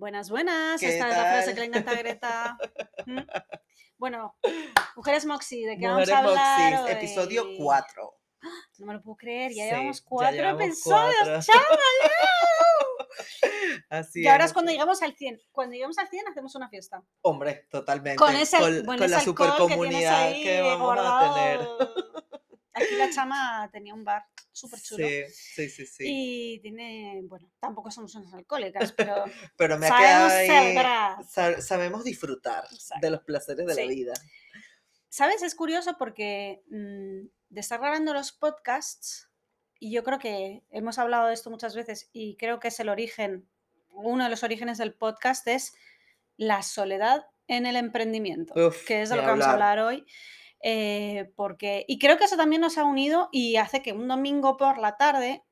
Buenas, 0.00 0.30
buenas. 0.30 0.80
¿Qué 0.80 0.94
Esta 0.94 1.10
es 1.10 1.14
la 1.14 1.22
frase 1.24 1.44
tal? 1.48 1.54
que 1.54 1.60
le 1.60 1.66
encanta 1.66 1.90
a 1.90 1.94
Greta. 1.96 2.58
¿Mm? 3.06 3.18
Bueno, 3.98 4.34
Mujeres 4.96 5.26
Moxie, 5.26 5.66
¿de 5.66 5.76
qué 5.76 5.86
Mujeres 5.88 6.08
vamos 6.08 6.38
a 6.38 6.56
hablar 6.56 6.72
Moxies, 6.72 6.80
hoy? 6.86 6.92
episodio 6.92 7.44
4. 7.58 8.14
No 8.78 8.86
me 8.86 8.94
lo 8.94 9.02
puedo 9.02 9.16
creer, 9.16 9.52
ya 9.52 9.64
Sí, 9.64 9.68
llevamos 9.68 9.98
ya 10.00 10.06
cuatro 10.08 10.36
llevamos 10.36 10.62
episodios, 10.62 11.46
chaval. 11.46 11.68
Así 13.90 14.22
Y 14.22 14.26
ahora 14.26 14.46
es. 14.46 14.54
cuando 14.54 14.72
llegamos 14.72 15.02
al 15.02 15.14
100. 15.14 15.38
Cuando 15.52 15.74
lleguemos 15.74 15.98
al 15.98 16.08
100 16.08 16.28
hacemos 16.28 16.54
una 16.54 16.70
fiesta. 16.70 17.04
Hombre, 17.20 17.66
totalmente. 17.70 18.16
Con 18.16 18.34
ese, 18.34 18.58
con, 18.58 18.86
con 18.86 18.94
ese 19.02 19.08
la 19.08 19.18
alcohol 19.18 19.48
super 19.68 19.68
que 19.68 20.42
que 20.42 20.60
vamos 20.62 20.98
a 20.98 21.34
tener. 21.34 21.68
Aquí 22.72 22.94
la 22.96 23.10
chama 23.10 23.68
tenía 23.72 23.94
un 23.94 24.04
bar 24.04 24.22
súper 24.52 24.80
chulo. 24.80 25.06
Sí, 25.08 25.24
sí, 25.32 25.68
sí, 25.68 25.86
sí. 25.86 26.04
Y 26.06 26.60
tiene, 26.60 27.20
bueno, 27.24 27.50
tampoco 27.58 27.90
somos 27.90 28.14
unas 28.14 28.32
alcohólicas, 28.32 28.92
pero 28.92 29.24
Pero 29.56 29.78
me 29.78 29.88
sabemos 29.88 30.32
ahí. 30.32 30.46
celebrar. 30.48 31.24
sa- 31.24 31.60
sabemos 31.60 32.04
disfrutar 32.04 32.64
Exacto. 32.72 33.04
de 33.06 33.10
los 33.10 33.20
placeres 33.22 33.66
de 33.66 33.74
la 33.74 33.82
Sí. 33.82 33.88
vida. 33.88 34.12
¿Sabes? 35.08 35.42
Es 35.42 35.54
curioso 35.56 35.96
porque 35.98 36.62
mm, 36.70 37.26
de 37.48 37.60
estar 37.60 37.80
grabando 37.80 38.14
los 38.14 38.30
podcasts, 38.30 39.28
y 39.80 39.90
yo 39.92 40.04
creo 40.04 40.18
que 40.20 40.62
hemos 40.70 40.98
hablado 40.98 41.26
de 41.26 41.34
esto 41.34 41.50
muchas 41.50 41.74
veces, 41.74 42.08
y 42.12 42.36
creo 42.36 42.60
que 42.60 42.68
es 42.68 42.78
el 42.78 42.88
origen, 42.88 43.48
uno 43.92 44.22
de 44.24 44.30
los 44.30 44.44
orígenes 44.44 44.78
del 44.78 44.94
podcast 44.94 45.46
es 45.48 45.74
la 46.36 46.62
soledad 46.62 47.26
en 47.48 47.66
el 47.66 47.74
emprendimiento, 47.74 48.54
Uf, 48.68 48.84
que 48.86 49.02
es 49.02 49.08
de 49.08 49.16
lo 49.16 49.22
que 49.22 49.28
vamos 49.28 49.44
a 49.44 49.52
hablar. 49.52 49.78
hablar 49.78 49.86
hoy. 49.92 50.06
Eh, 50.62 51.32
porque, 51.36 51.84
y 51.88 51.98
creo 51.98 52.16
que 52.18 52.24
eso 52.24 52.36
también 52.36 52.60
nos 52.62 52.78
ha 52.78 52.84
unido 52.84 53.28
y 53.32 53.56
hace 53.56 53.82
que 53.82 53.92
un 53.92 54.08
domingo 54.08 54.56
por 54.56 54.78
la 54.78 54.96
tarde, 54.96 55.42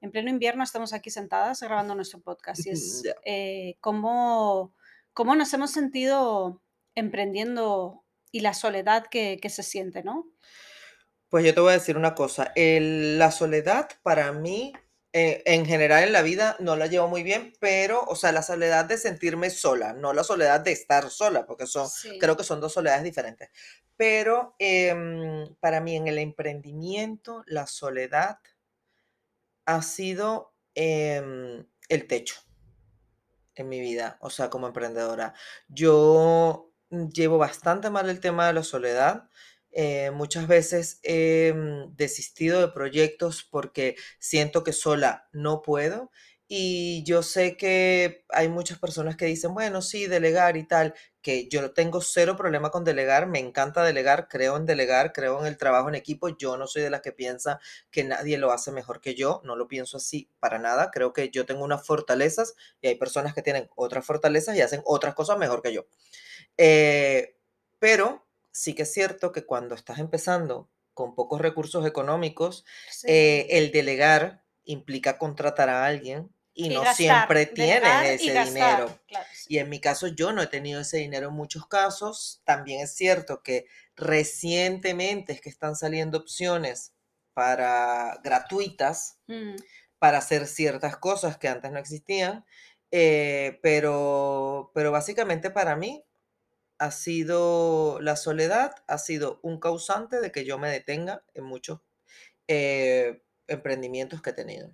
en 0.00 0.10
pleno 0.10 0.30
invierno, 0.30 0.62
estamos 0.62 0.92
aquí 0.92 1.10
sentadas 1.10 1.60
grabando 1.62 1.94
nuestro 1.94 2.20
podcast. 2.20 2.66
Y 2.66 2.70
es 2.70 3.02
eh, 3.24 3.76
cómo, 3.80 4.74
cómo 5.12 5.34
nos 5.36 5.52
hemos 5.54 5.70
sentido 5.70 6.62
emprendiendo 6.94 8.04
y 8.32 8.40
la 8.40 8.52
soledad 8.54 9.06
que, 9.10 9.38
que 9.40 9.48
se 9.48 9.62
siente, 9.62 10.02
¿no? 10.02 10.26
Pues 11.28 11.44
yo 11.44 11.54
te 11.54 11.60
voy 11.60 11.70
a 11.70 11.74
decir 11.78 11.96
una 11.96 12.14
cosa, 12.14 12.52
el- 12.54 13.18
la 13.18 13.30
soledad 13.30 13.88
para 14.02 14.32
mí, 14.32 14.72
eh, 15.12 15.42
en 15.46 15.64
general 15.66 16.04
en 16.04 16.12
la 16.12 16.22
vida, 16.22 16.56
no 16.60 16.76
la 16.76 16.86
llevo 16.86 17.08
muy 17.08 17.22
bien, 17.22 17.52
pero, 17.60 18.04
o 18.04 18.14
sea, 18.16 18.32
la 18.32 18.42
soledad 18.42 18.84
de 18.84 18.98
sentirme 18.98 19.50
sola, 19.50 19.92
no 19.92 20.12
la 20.12 20.22
soledad 20.24 20.60
de 20.60 20.72
estar 20.72 21.10
sola, 21.10 21.46
porque 21.46 21.66
son, 21.66 21.88
Sí. 21.88 22.18
creo 22.18 22.36
que 22.36 22.44
son 22.44 22.60
dos 22.60 22.74
soledades 22.74 23.02
diferentes. 23.02 23.50
Pero 23.96 24.54
em, 24.58 25.54
para 25.60 25.80
mí 25.80 25.96
en 25.96 26.08
el 26.08 26.18
emprendimiento, 26.18 27.42
la 27.46 27.66
soledad 27.66 28.38
ha 29.66 29.82
sido 29.82 30.54
em, 30.74 31.66
el 31.88 32.06
techo 32.06 32.36
en 33.54 33.68
mi 33.68 33.80
vida, 33.80 34.18
o 34.20 34.30
sea, 34.30 34.50
como 34.50 34.66
emprendedora. 34.66 35.34
Yo 35.68 36.72
mm, 36.90 37.08
llevo 37.08 37.38
bastante 37.38 37.90
mal 37.90 38.08
el 38.10 38.20
tema 38.20 38.46
de 38.46 38.52
la 38.54 38.62
soledad. 38.62 39.28
eh, 39.78 40.10
muchas 40.12 40.46
veces 40.48 41.00
he 41.02 41.52
mm, 41.54 41.94
desistido 41.96 42.60
de 42.60 42.68
proyectos 42.68 43.44
porque 43.44 43.96
siento 44.18 44.64
que 44.64 44.72
sola 44.72 45.28
no 45.32 45.60
puedo. 45.62 46.10
Y 46.48 47.02
yo 47.04 47.22
sé 47.22 47.56
que 47.56 48.24
hay 48.30 48.48
muchas 48.48 48.78
personas 48.78 49.16
que 49.16 49.26
dicen, 49.26 49.52
bueno, 49.54 49.82
sí, 49.82 50.06
delegar 50.06 50.56
y 50.56 50.64
tal, 50.66 50.94
que 51.26 51.48
yo 51.48 51.60
no 51.60 51.72
tengo 51.72 52.00
cero 52.00 52.36
problema 52.36 52.70
con 52.70 52.84
delegar, 52.84 53.26
me 53.26 53.40
encanta 53.40 53.82
delegar, 53.82 54.28
creo 54.28 54.56
en 54.56 54.64
delegar, 54.64 55.12
creo 55.12 55.40
en 55.40 55.46
el 55.46 55.56
trabajo 55.58 55.88
en 55.88 55.96
equipo. 55.96 56.28
Yo 56.28 56.56
no 56.56 56.68
soy 56.68 56.82
de 56.82 56.90
las 56.90 57.00
que 57.00 57.10
piensa 57.10 57.58
que 57.90 58.04
nadie 58.04 58.38
lo 58.38 58.52
hace 58.52 58.70
mejor 58.70 59.00
que 59.00 59.16
yo, 59.16 59.40
no 59.44 59.56
lo 59.56 59.66
pienso 59.66 59.96
así 59.96 60.30
para 60.38 60.60
nada. 60.60 60.92
Creo 60.92 61.12
que 61.12 61.30
yo 61.30 61.44
tengo 61.44 61.64
unas 61.64 61.84
fortalezas 61.84 62.54
y 62.80 62.86
hay 62.86 62.94
personas 62.94 63.34
que 63.34 63.42
tienen 63.42 63.68
otras 63.74 64.06
fortalezas 64.06 64.54
y 64.56 64.60
hacen 64.60 64.82
otras 64.84 65.16
cosas 65.16 65.36
mejor 65.36 65.62
que 65.62 65.72
yo. 65.72 65.86
Eh, 66.56 67.36
pero 67.80 68.26
sí 68.52 68.74
que 68.74 68.82
es 68.84 68.92
cierto 68.92 69.32
que 69.32 69.44
cuando 69.44 69.74
estás 69.74 69.98
empezando 69.98 70.70
con 70.94 71.14
pocos 71.16 71.40
recursos 71.40 71.84
económicos, 71.86 72.64
Sí. 72.90 73.08
eh, 73.10 73.46
el 73.50 73.72
delegar 73.72 74.44
implica 74.64 75.18
contratar 75.18 75.68
a 75.70 75.86
alguien 75.86 76.30
y, 76.56 76.68
Y 76.68 76.70
no 76.70 76.80
gastar, 76.80 77.28
siempre 77.28 77.46
y 77.50 77.68
ese 78.14 78.32
gastar, 78.32 78.84
dinero. 78.84 79.00
claro, 79.06 79.28
sí. 79.32 79.50
Y 79.50 79.58
en 79.58 79.68
mi 79.70 79.80
caso 79.80 80.08
yo 80.08 80.32
no 80.32 80.42
he 80.42 80.48
tenido 80.48 80.80
ese 80.80 80.98
dinero 80.98 81.28
en 81.28 81.34
muchos 81.34 81.66
casos. 81.68 82.42
También 82.44 82.82
es 82.82 82.94
cierto 82.96 83.42
que 83.42 83.66
recientemente 83.96 85.32
es 85.34 85.40
que 85.40 85.50
están 85.50 85.76
saliendo 85.76 86.18
opciones 86.18 86.94
para 87.34 88.20
gratuitas 88.24 89.20
Mm, 89.28 89.56
para 89.98 90.18
hacer 90.18 90.46
ciertas 90.46 90.96
cosas 90.98 91.38
que 91.38 91.48
antes 91.48 91.72
no 91.72 91.78
existían. 91.78 92.44
eh, 92.92 93.58
pero, 93.62 94.70
pero 94.74 94.92
básicamente 94.92 95.50
para 95.50 95.76
mí 95.76 96.04
ha 96.78 96.90
sido 96.90 98.00
la 98.00 98.16
soledad, 98.16 98.74
ha 98.86 98.98
sido 98.98 99.40
un 99.42 99.58
causante 99.60 100.20
de 100.20 100.30
que 100.32 100.44
yo 100.44 100.58
me 100.58 100.70
detenga 100.70 101.24
en 101.34 101.44
muchos 101.44 101.80
eh, 102.48 103.22
emprendimientos 103.48 104.22
que 104.22 104.30
he 104.30 104.34
tenido. 104.34 104.72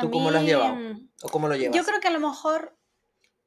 ¿Tú 0.00 0.10
cómo 0.10 0.30
lo 0.30 0.38
has 0.38 0.44
llevado? 0.44 0.76
mí, 0.76 1.10
¿O 1.22 1.28
cómo 1.28 1.48
lo 1.48 1.56
llevas? 1.56 1.76
Yo 1.76 1.84
creo 1.84 2.00
que 2.00 2.08
a 2.08 2.12
lo 2.12 2.20
mejor 2.20 2.76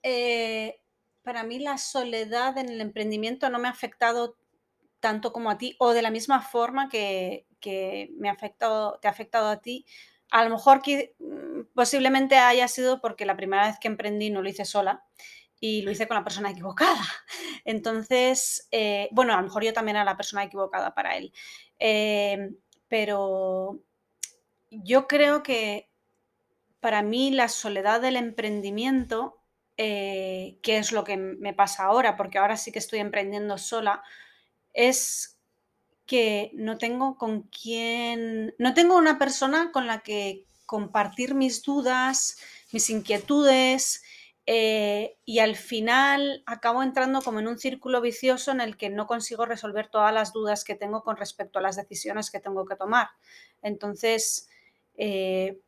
eh, 0.04 0.82
para 1.24 1.44
mí 1.44 1.60
la 1.60 1.78
soledad 1.78 2.58
en 2.58 2.70
el 2.70 2.82
emprendimiento 2.82 3.50
no 3.50 3.60
me 3.60 3.68
ha 3.68 3.72
afectado 3.72 4.38
tanto 5.00 5.34
como 5.34 5.50
a 5.50 5.58
ti 5.58 5.76
o 5.80 5.94
de 5.94 6.02
la 6.02 6.12
misma 6.12 6.42
forma 6.42 6.90
que, 6.90 7.46
que 7.60 8.12
me 8.18 8.30
ha 8.30 8.34
afectado, 8.34 9.00
te 9.02 9.08
ha 9.08 9.12
afectado 9.12 9.50
a 9.50 9.62
ti. 9.62 9.86
A 10.32 10.44
lo 10.44 10.50
mejor 10.50 10.82
mm, 11.20 11.74
posiblemente 11.74 12.38
haya 12.38 12.68
sido 12.68 13.02
porque 13.02 13.26
la 13.26 13.36
primera 13.36 13.68
vez 13.68 13.80
que 13.80 13.88
emprendí 13.88 14.30
no 14.30 14.42
lo 14.42 14.50
hice 14.50 14.66
sola 14.66 15.04
y 15.60 15.82
lo 15.82 15.92
hice 15.92 16.08
con 16.08 16.18
la 16.18 16.24
persona 16.24 16.52
equivocada. 16.52 17.04
Entonces, 17.66 18.68
eh, 18.72 19.08
bueno, 19.12 19.34
a 19.34 19.38
lo 19.38 19.44
mejor 19.44 19.64
yo 19.64 19.74
también 19.74 19.96
era 19.96 20.06
la 20.06 20.18
persona 20.18 20.44
equivocada 20.44 20.94
para 20.94 21.16
él. 21.18 21.34
Eh, 21.80 22.50
pero 22.88 23.80
yo 24.70 25.08
creo 25.08 25.44
que 25.44 25.90
para 26.84 27.02
mí 27.02 27.32
la 27.32 27.48
soledad 27.48 28.02
del 28.02 28.18
emprendimiento, 28.18 29.42
eh, 29.78 30.60
que 30.62 30.80
es 30.80 30.92
lo 30.92 31.06
que 31.06 31.16
me 31.16 31.54
pasa 31.54 31.86
ahora, 31.86 32.18
porque 32.18 32.40
ahora 32.40 32.58
sí 32.58 32.74
que 32.74 32.80
estoy 32.80 33.00
emprendiendo 33.00 33.58
sola, 33.58 34.04
es 34.74 35.40
que 36.06 36.52
no 36.56 36.78
tengo 36.78 37.18
con 37.18 37.44
quién, 37.44 38.54
no 38.58 38.74
tengo 38.74 38.98
una 38.98 39.18
persona 39.18 39.72
con 39.72 39.88
la 39.88 40.02
que 40.02 40.46
compartir 40.66 41.36
mis 41.36 41.64
dudas, 41.64 42.38
mis 42.74 42.90
inquietudes, 42.90 44.04
eh, 44.46 45.16
y 45.24 45.40
al 45.40 45.56
final 45.56 46.44
acabo 46.46 46.84
entrando 46.84 47.22
como 47.22 47.40
en 47.40 47.48
un 47.48 47.60
círculo 47.60 48.02
vicioso 48.02 48.52
en 48.52 48.60
el 48.60 48.76
que 48.76 48.90
no 48.90 49.08
consigo 49.08 49.46
resolver 49.46 49.88
todas 49.88 50.14
las 50.14 50.34
dudas 50.34 50.66
que 50.66 50.76
tengo 50.76 51.02
con 51.02 51.16
respecto 51.16 51.60
a 51.60 51.62
las 51.62 51.78
decisiones 51.78 52.30
que 52.30 52.42
tengo 52.42 52.66
que 52.66 52.76
tomar. 52.76 53.08
Entonces, 53.62 54.50
eh, 54.98 55.62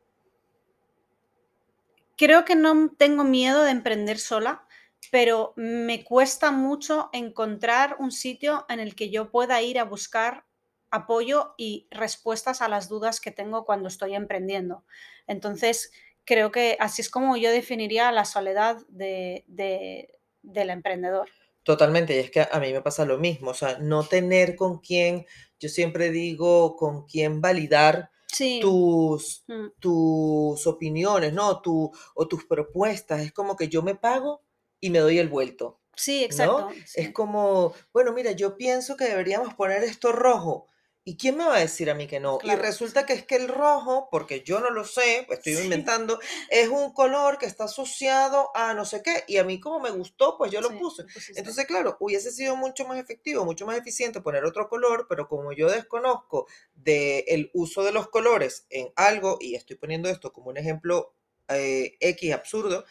creo 2.18 2.46
que 2.46 2.56
no 2.56 2.90
tengo 2.98 3.24
miedo 3.24 3.64
de 3.64 3.72
emprender 3.72 4.20
sola, 4.20 4.66
pero 5.12 5.54
me 5.56 6.04
cuesta 6.04 6.52
mucho 6.52 7.10
encontrar 7.14 7.98
un 8.00 8.12
sitio 8.12 8.66
en 8.70 8.80
el 8.80 8.96
que 8.96 9.10
yo 9.10 9.30
pueda 9.32 9.62
ir 9.62 9.80
a 9.80 9.84
buscar 9.84 10.46
apoyo 10.92 11.54
y 11.58 11.88
respuestas 11.92 12.62
a 12.62 12.70
las 12.70 12.88
dudas 12.90 13.20
que 13.20 13.32
tengo 13.32 13.66
cuando 13.66 13.88
estoy 13.88 14.16
emprendiendo. 14.16 14.86
Entonces, 15.28 15.92
creo 16.26 16.52
que 16.52 16.78
así 16.80 17.02
es 17.02 17.10
como 17.10 17.38
yo 17.38 17.52
definiría 17.52 18.12
la 18.12 18.26
soledad 18.26 18.78
de- 18.88 19.44
de- 19.48 20.20
del 20.42 20.70
emprendedor. 20.70 21.30
Totalmente, 21.64 22.16
y 22.16 22.20
es 22.20 22.32
que 22.32 22.42
a 22.50 22.60
mí 22.60 22.72
me 22.72 22.82
pasa 22.82 23.06
lo 23.06 23.18
mismo, 23.18 23.50
o 23.52 23.54
sea, 23.56 23.80
no 23.80 24.04
tener 24.08 24.56
con 24.56 24.80
quién, 24.80 25.26
yo 25.60 25.68
siempre 25.70 26.12
digo, 26.12 26.76
con 26.76 27.06
quién 27.08 27.42
validar 27.42 28.12
Sí. 28.28 28.62
tus, 28.62 29.46
Mm, 29.48 29.68
tus 29.80 30.68
opiniones, 30.68 31.34
¿no? 31.34 31.62
Tu, 31.62 31.92
o 32.16 32.28
tus 32.28 32.46
propuestas, 32.46 33.22
es 33.22 33.32
como 33.34 33.56
que 33.56 33.68
yo 33.70 33.82
me 33.84 33.96
pago 33.96 34.42
y 34.80 34.90
me 34.90 35.00
doy 35.00 35.20
el 35.20 35.30
vuelto, 35.30 35.82
Sí, 35.96 36.24
¿no? 36.24 36.26
exacto. 36.26 36.70
Es 36.94 37.12
como, 37.14 37.74
bueno, 37.94 38.14
mira, 38.14 38.32
yo 38.34 38.58
pienso 38.58 38.98
que 38.98 39.06
deberíamos 39.06 39.54
poner 39.54 39.84
esto 39.84 40.12
rojo 40.12 40.68
¿Y 41.08 41.18
quién 41.18 41.38
me 41.38 41.46
va 41.46 41.58
a 41.58 41.60
decir 41.60 41.88
a 41.92 41.94
mí 41.94 42.08
que 42.08 42.20
no? 42.20 42.40
Claro, 42.40 42.60
y 42.60 42.64
resulta 42.64 43.06
que 43.06 43.14
es 43.14 43.24
que 43.28 43.36
el 43.36 43.48
rojo, 43.48 44.08
porque 44.10 44.42
yo 44.42 44.60
no 44.60 44.72
lo 44.72 44.84
sé, 44.86 45.24
pues 45.28 45.38
estoy 45.38 45.54
Sí. 45.54 45.64
inventando, 45.66 46.20
es 46.50 46.68
un 46.70 46.94
color 46.94 47.38
que 47.38 47.46
está 47.46 47.66
asociado 47.66 48.50
a 48.56 48.74
no 48.74 48.86
sé 48.86 49.04
qué. 49.04 49.24
Y 49.28 49.38
a 49.38 49.44
mí 49.44 49.60
como 49.60 49.80
me 49.80 49.92
gustó, 49.92 50.36
pues 50.36 50.52
yo 50.52 50.62
lo 50.62 50.70
Sí, 50.70 50.80
puse. 50.80 51.04
Entonces, 51.36 51.68
claro, 51.68 51.96
hubiese 52.00 52.32
sido 52.32 52.56
mucho 52.56 52.88
más 52.88 52.98
efectivo, 52.98 53.46
mucho 53.46 53.68
más 53.68 53.78
eficiente 53.78 54.20
poner 54.22 54.46
otro 54.46 54.68
color, 54.68 55.06
pero 55.08 55.28
como 55.28 55.54
yo 55.54 55.70
desconozco 55.70 56.48
del 56.74 57.52
uso 57.54 57.84
de 57.84 57.92
los 57.92 58.10
colores 58.10 58.66
en 58.72 58.92
algo, 58.96 59.38
y 59.40 59.54
estoy 59.54 59.76
poniendo 59.78 60.10
esto 60.10 60.34
como 60.34 60.50
un 60.50 60.58
ejemplo 60.58 61.14
eh, 61.50 61.98
X 62.00 62.34
absurdo, 62.34 62.84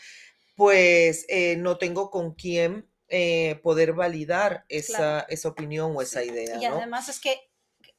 pues 0.56 1.26
eh, 1.28 1.56
no 1.56 1.78
tengo 1.78 2.10
con 2.10 2.34
quién 2.34 2.88
eh, 3.08 3.60
poder 3.62 3.92
validar 3.94 4.64
esa, 4.68 5.20
Claro. 5.20 5.26
esa 5.28 5.48
opinión 5.48 5.94
o 5.96 6.02
esa 6.02 6.24
idea, 6.24 6.60
Y 6.60 6.64
¿no? 6.64 6.76
además 6.76 7.08
es 7.08 7.20
que 7.20 7.50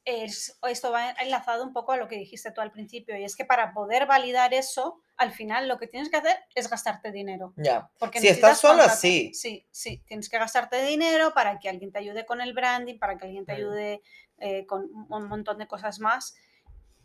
es- 0.06 0.58
esto 0.68 0.90
va 0.92 1.10
enlazado 1.10 1.64
un 1.64 1.72
poco 1.74 1.92
a 1.92 1.96
lo 1.98 2.06
que 2.08 2.16
dijiste 2.16 2.52
tú 2.52 2.60
al 2.62 2.70
principio, 2.70 3.16
y 3.18 3.24
es 3.24 3.36
que 3.36 3.44
para 3.44 3.74
poder 3.74 4.06
validar 4.06 4.54
eso, 4.54 5.02
al 5.16 5.32
final 5.32 5.66
lo 5.68 5.78
que 5.78 5.88
tienes 5.88 6.08
que 6.08 6.16
hacer 6.16 6.36
es 6.54 6.70
gastarte 6.70 7.10
dinero. 7.12 7.52
Ya. 7.56 7.90
Porque 7.98 8.20
Si 8.20 8.28
estás 8.28 8.62
contratar- 8.62 8.96
sí. 8.96 9.32
Sí, 9.34 9.66
sí, 9.70 10.02
tienes 10.06 10.28
que 10.28 10.38
gastarte 10.38 10.82
dinero 10.84 11.32
para 11.34 11.58
que 11.58 11.68
alguien 11.68 11.90
te 11.92 11.98
ayude 11.98 12.24
con 12.24 12.40
el 12.40 12.54
branding, 12.54 12.98
para 12.98 13.18
que 13.18 13.26
alguien 13.26 13.44
te 13.44 13.52
ayude 13.52 14.02
eh, 14.38 14.64
con 14.66 14.88
un 15.08 15.28
montón 15.28 15.58
de 15.58 15.66
cosas 15.66 15.98
más. 15.98 16.36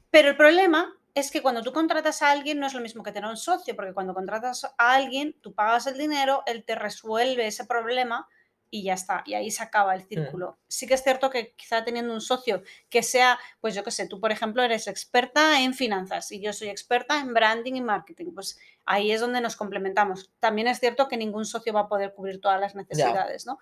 Pero 0.10 0.28
el 0.30 0.36
problema 0.38 0.94
es 1.16 1.32
que 1.32 1.42
cuando 1.42 1.62
tú 1.64 1.72
contratas 1.74 2.22
a 2.22 2.30
alguien 2.32 2.60
no 2.60 2.68
es 2.68 2.74
lo 2.74 2.82
mismo 2.82 3.04
que 3.04 3.12
tener 3.14 3.30
un 3.30 3.38
socio, 3.38 3.76
porque 3.76 3.94
cuando 3.94 4.14
contratas 4.14 4.66
a 4.78 4.94
alguien, 4.94 5.34
tú 5.42 5.54
pagas 5.54 5.88
el 5.88 5.98
dinero, 5.98 6.44
él 6.46 6.64
te 6.66 6.76
resuelve 6.76 7.48
ese 7.48 7.66
problema 7.66 8.28
y 8.74 8.84
ya 8.84 8.94
está, 8.94 9.22
y 9.26 9.34
ahí 9.34 9.52
se 9.52 9.62
acaba 9.62 9.92
Mm. 9.94 9.96
el 9.98 10.08
círculo. 10.08 10.58
Sí 10.70 10.88
que 10.88 10.94
es 10.94 11.04
cierto 11.04 11.30
que 11.30 11.54
quizá 11.56 11.84
teniendo 11.84 12.14
un 12.14 12.22
socio 12.22 12.64
que 12.90 13.04
sea, 13.04 13.38
pues 13.60 13.76
yo 13.76 13.84
qué 13.84 13.92
sé, 13.92 14.08
tú 14.08 14.22
por 14.22 14.32
ejemplo 14.32 14.64
eres 14.64 14.88
experta 14.88 15.60
en 15.62 15.74
finanzas 15.74 16.32
y 16.32 16.40
yo 16.40 16.54
soy 16.54 16.70
experta 16.70 17.20
en 17.20 17.34
branding 17.34 17.74
y 17.74 17.82
marketing, 17.82 18.32
pues 18.34 18.58
ahí 18.86 19.12
es 19.12 19.20
donde 19.20 19.42
nos 19.42 19.58
complementamos. 19.58 20.32
También 20.40 20.70
es 20.70 20.80
cierto 20.80 21.10
que 21.10 21.18
ningún 21.18 21.46
socio 21.46 21.74
va 21.74 21.82
a 21.82 21.88
poder 21.90 22.14
cubrir 22.14 22.40
todas 22.40 22.62
las 22.62 22.74
necesidades, 22.74 23.46
¿no? 23.46 23.60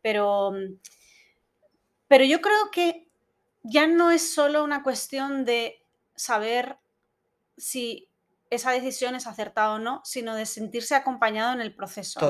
Pero, 0.00 0.52
mm, 0.52 0.78
pero 2.06 2.24
yo 2.24 2.40
creo 2.40 2.70
que 2.70 3.08
ya 3.64 3.88
no 3.88 4.12
es 4.12 4.32
solo 4.32 4.62
una 4.62 4.84
cuestión 4.84 5.44
de 5.44 5.84
saber 6.14 6.78
si 7.56 8.08
esa 8.48 8.70
decisión 8.70 9.16
es 9.16 9.26
acertada 9.26 9.72
o 9.72 9.78
no, 9.80 10.02
sino 10.04 10.36
de 10.36 10.46
sentirse 10.46 10.94
acompañado 10.94 11.52
en 11.52 11.60
el 11.60 11.74
proceso. 11.74 12.20
¿no? 12.20 12.26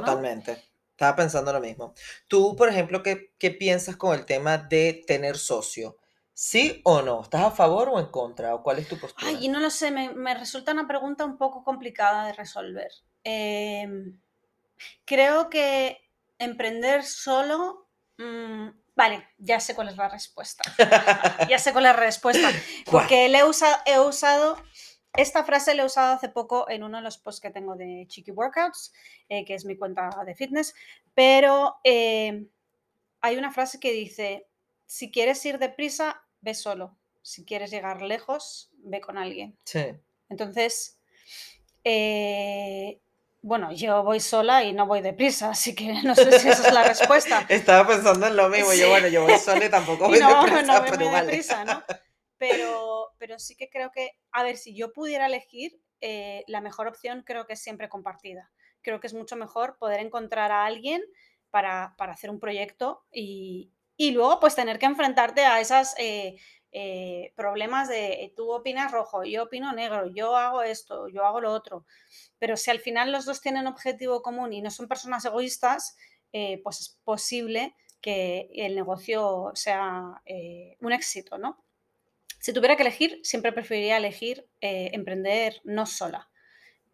Estaba 0.93 1.17
pensando 1.17 1.53
lo 1.53 1.61
mismo. 1.61 1.95
Tú, 2.29 2.55
por 2.57 2.69
ejemplo, 2.69 3.03
¿qué, 3.03 3.33
qué 3.39 3.51
piensas 3.51 3.97
con 3.97 4.15
el 4.15 4.25
tema 4.25 4.57
de 4.59 5.03
tener 5.07 5.37
socio? 5.37 5.97
¿Sí 6.35 6.81
o 6.85 7.03
no? 7.03 7.23
¿Estás 7.23 7.43
a 7.45 7.51
favor 7.51 7.89
o 7.91 7.99
en 7.99 8.07
contra? 8.07 8.55
¿O 8.55 8.63
cuál 8.63 8.79
es 8.79 8.89
tu 8.89 8.99
postura? 8.99 9.29
Ay, 9.29 9.49
no 9.49 9.59
lo 9.61 9.71
sé, 9.71 9.91
me, 9.91 10.11
me 10.15 10.35
resulta 10.35 10.73
una 10.73 10.87
pregunta 10.87 11.25
un 11.25 11.37
poco 11.39 11.65
complicada 11.65 12.27
de 12.27 12.33
resolver. 12.35 12.91
Em, 13.25 14.19
creo 15.05 15.51
que 15.51 15.99
emprender 16.39 17.05
solo... 17.05 17.89
mm, 18.19 18.69
vale, 18.95 19.29
ya 19.39 19.61
sé 19.61 19.75
cuál 19.75 19.89
es 19.89 19.97
la 19.97 20.09
respuesta. 20.09 20.63
Ya 21.49 21.59
sé 21.59 21.73
cuál 21.73 21.87
es 21.87 21.93
la 21.93 21.99
respuesta. 22.01 22.51
Porque 22.91 23.29
le 23.29 23.39
he, 23.39 23.45
usa- 23.45 23.83
he 23.87 23.99
usado, 23.99 24.57
esta 25.15 25.45
frase 25.45 25.75
la 25.75 25.83
he 25.83 25.87
usado 25.87 26.15
hace 26.15 26.29
poco 26.29 26.69
en 26.71 26.83
uno 26.83 26.99
de 26.99 27.03
los 27.03 27.19
posts 27.19 27.41
que 27.41 27.51
tengo 27.51 27.77
de 27.77 28.07
Chiqui 28.09 28.31
Workouts, 28.31 28.93
eh, 29.29 29.45
que 29.45 29.55
es 29.55 29.65
mi 29.65 29.77
cuenta 29.77 30.11
de 30.25 30.35
fitness, 30.35 30.75
pero 31.15 31.77
eh, 31.85 32.47
hay 33.21 33.37
una 33.37 33.53
frase 33.53 33.79
que 33.79 33.93
dice, 33.93 34.47
si 34.87 35.11
quieres 35.11 35.45
ir 35.45 35.59
deprisa, 35.59 36.23
ve 36.41 36.55
solo. 36.55 36.97
Si 37.23 37.45
quieres 37.45 37.71
llegar 37.71 38.03
lejos, 38.03 38.71
ve 38.79 39.01
con 39.01 39.17
alguien. 39.17 39.57
Sí. 39.65 39.85
Entonces, 40.29 40.99
eh, 41.85 43.01
bueno, 43.43 43.73
yo 43.73 44.03
voy 44.03 44.21
sola 44.21 44.65
y 44.65 44.73
no 44.73 44.87
voy 44.87 45.03
deprisa, 45.03 45.51
así 45.51 45.75
que 45.75 45.93
no 46.05 46.15
sé 46.15 46.39
si 46.39 46.49
esa 46.49 46.69
es 46.69 46.75
la 46.75 46.85
respuesta. 46.85 47.45
Estaba 47.49 47.87
pensando 47.87 48.27
en 48.27 48.37
lo 48.37 48.49
mismo. 48.49 48.73
Yo, 48.73 48.89
bueno, 48.89 49.09
yo 49.09 49.23
voy 49.23 49.39
sola 49.39 49.65
y 49.65 49.69
tampoco 49.69 50.07
Y 50.09 50.11
voy 50.11 50.21
no, 50.21 50.45
deprisa, 50.45 50.63
no 50.63 50.81
voy 50.81 50.91
pero 50.91 51.05
muy 51.05 51.13
vale. 51.13 51.27
deprisa, 51.27 51.65
¿no? 51.65 51.83
Pero, 52.39 53.02
pero 53.23 53.39
sí 53.39 53.55
que 53.55 53.71
creo 53.71 53.93
que, 53.93 54.19
a 54.33 54.43
ver, 54.43 54.57
si 54.57 54.75
yo 54.75 54.93
pudiera 54.93 55.27
elegir, 55.27 55.81
eh, 56.01 56.43
la 56.49 56.61
mejor 56.61 56.89
opción 56.89 57.23
creo 57.25 57.47
que 57.47 57.53
es 57.53 57.63
siempre 57.63 57.89
compartida. 57.89 58.51
Creo 58.81 58.99
que 58.99 59.07
es 59.07 59.15
mucho 59.15 59.37
mejor 59.37 59.79
poder 59.79 60.01
encontrar 60.01 60.51
a 60.51 60.65
alguien 60.65 61.01
para, 61.51 61.95
para 61.97 62.15
hacer 62.15 62.31
un 62.31 62.41
proyecto 62.41 63.05
y, 63.13 63.71
y 63.97 64.11
luego 64.11 64.41
pues 64.41 64.57
tener 64.57 64.81
que 64.81 64.87
enfrentarte 64.87 65.45
a 65.45 65.61
esos 65.61 65.95
problemas 67.37 67.89
de 67.89 68.25
eh, 68.25 68.33
tú 68.35 68.51
opinas 68.51 68.91
rojo, 68.91 69.23
yo 69.23 69.45
opino 69.45 69.73
negro, 69.73 70.11
yo 70.13 70.35
hago 70.35 70.63
esto, 70.63 71.07
yo 71.07 71.25
hago 71.25 71.41
lo 71.41 71.53
otro. 71.53 71.87
Pero 72.41 72.57
si 72.57 72.73
al 72.73 72.81
final 72.81 73.13
los 73.13 73.25
dos 73.25 73.41
tienen 73.41 73.69
objetivo 73.69 74.21
común 74.21 74.53
y 74.53 74.63
no 74.63 74.73
son 74.73 74.89
personas 74.89 75.25
egoístas, 75.25 75.97
eh, 76.33 76.61
pues 76.65 76.81
es 76.81 76.99
posible 77.05 77.77
que 78.01 78.51
el 78.53 78.75
negocio 78.75 79.53
sea 79.55 80.21
eh, 80.27 80.77
un 80.81 80.91
éxito, 80.91 81.39
¿no? 81.39 81.63
Si 82.43 82.53
tuviera 82.53 82.75
que 82.75 82.83
elegir, 82.83 83.21
siempre 83.23 83.53
preferiría 83.53 83.99
elegir 83.99 84.49
eh, 84.61 84.91
emprender 84.95 85.61
no 85.63 85.87
sola. 85.87 86.29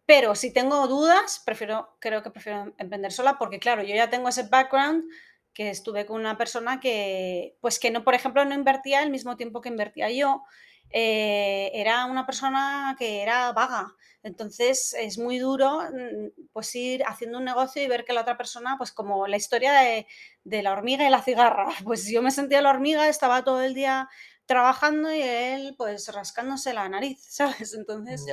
Pero 0.05 0.35
si 0.35 0.53
tengo 0.53 0.87
dudas, 0.87 1.41
prefiero, 1.43 1.97
creo 1.99 2.21
que 2.21 2.29
prefiero 2.29 2.75
emprender 2.77 3.11
sola 3.11 3.39
porque, 3.39 3.59
claro, 3.59 3.81
yo 3.81 3.95
ya 3.95 4.11
tengo 4.11 4.29
ese 4.29 4.43
background 4.43 5.05
que 5.51 5.71
estuve 5.71 6.05
con 6.05 6.19
una 6.19 6.37
persona 6.37 6.79
que, 6.79 7.57
pues 7.61 7.79
que 7.79 7.89
no, 7.89 8.03
por 8.03 8.13
ejemplo, 8.13 8.45
no 8.45 8.53
invertía 8.53 9.01
el 9.01 9.09
mismo 9.09 9.37
tiempo 9.37 9.59
que 9.59 9.69
invertía 9.69 10.11
yo. 10.11 10.43
Eh, 10.91 11.71
era 11.73 12.05
una 12.05 12.27
persona 12.27 12.95
que 12.99 13.23
era 13.23 13.51
vaga. 13.51 13.95
Entonces 14.21 14.93
es 14.99 15.17
muy 15.17 15.39
duro 15.39 15.79
mm, 15.81 16.49
pues 16.53 16.75
ir 16.75 17.03
haciendo 17.07 17.39
un 17.39 17.45
negocio 17.45 17.81
y 17.81 17.87
ver 17.87 18.05
que 18.05 18.13
la 18.13 18.21
otra 18.21 18.37
persona, 18.37 18.75
pues 18.77 18.91
como 18.91 19.25
la 19.25 19.37
historia 19.37 19.73
de, 19.73 20.05
de 20.43 20.61
la 20.61 20.73
hormiga 20.73 21.07
y 21.07 21.09
la 21.09 21.23
cigarra, 21.23 21.69
pues 21.85 22.07
yo 22.07 22.21
me 22.21 22.29
sentía 22.29 22.61
la 22.61 22.69
hormiga, 22.69 23.07
estaba 23.07 23.43
todo 23.43 23.63
el 23.63 23.73
día 23.73 24.07
trabajando 24.49 25.13
y 25.15 25.21
él 25.23 25.75
pues 25.77 26.09
rascándose 26.13 26.73
la 26.73 26.89
nariz, 26.89 27.19
¿sabes? 27.29 27.75
Entonces. 27.75 28.25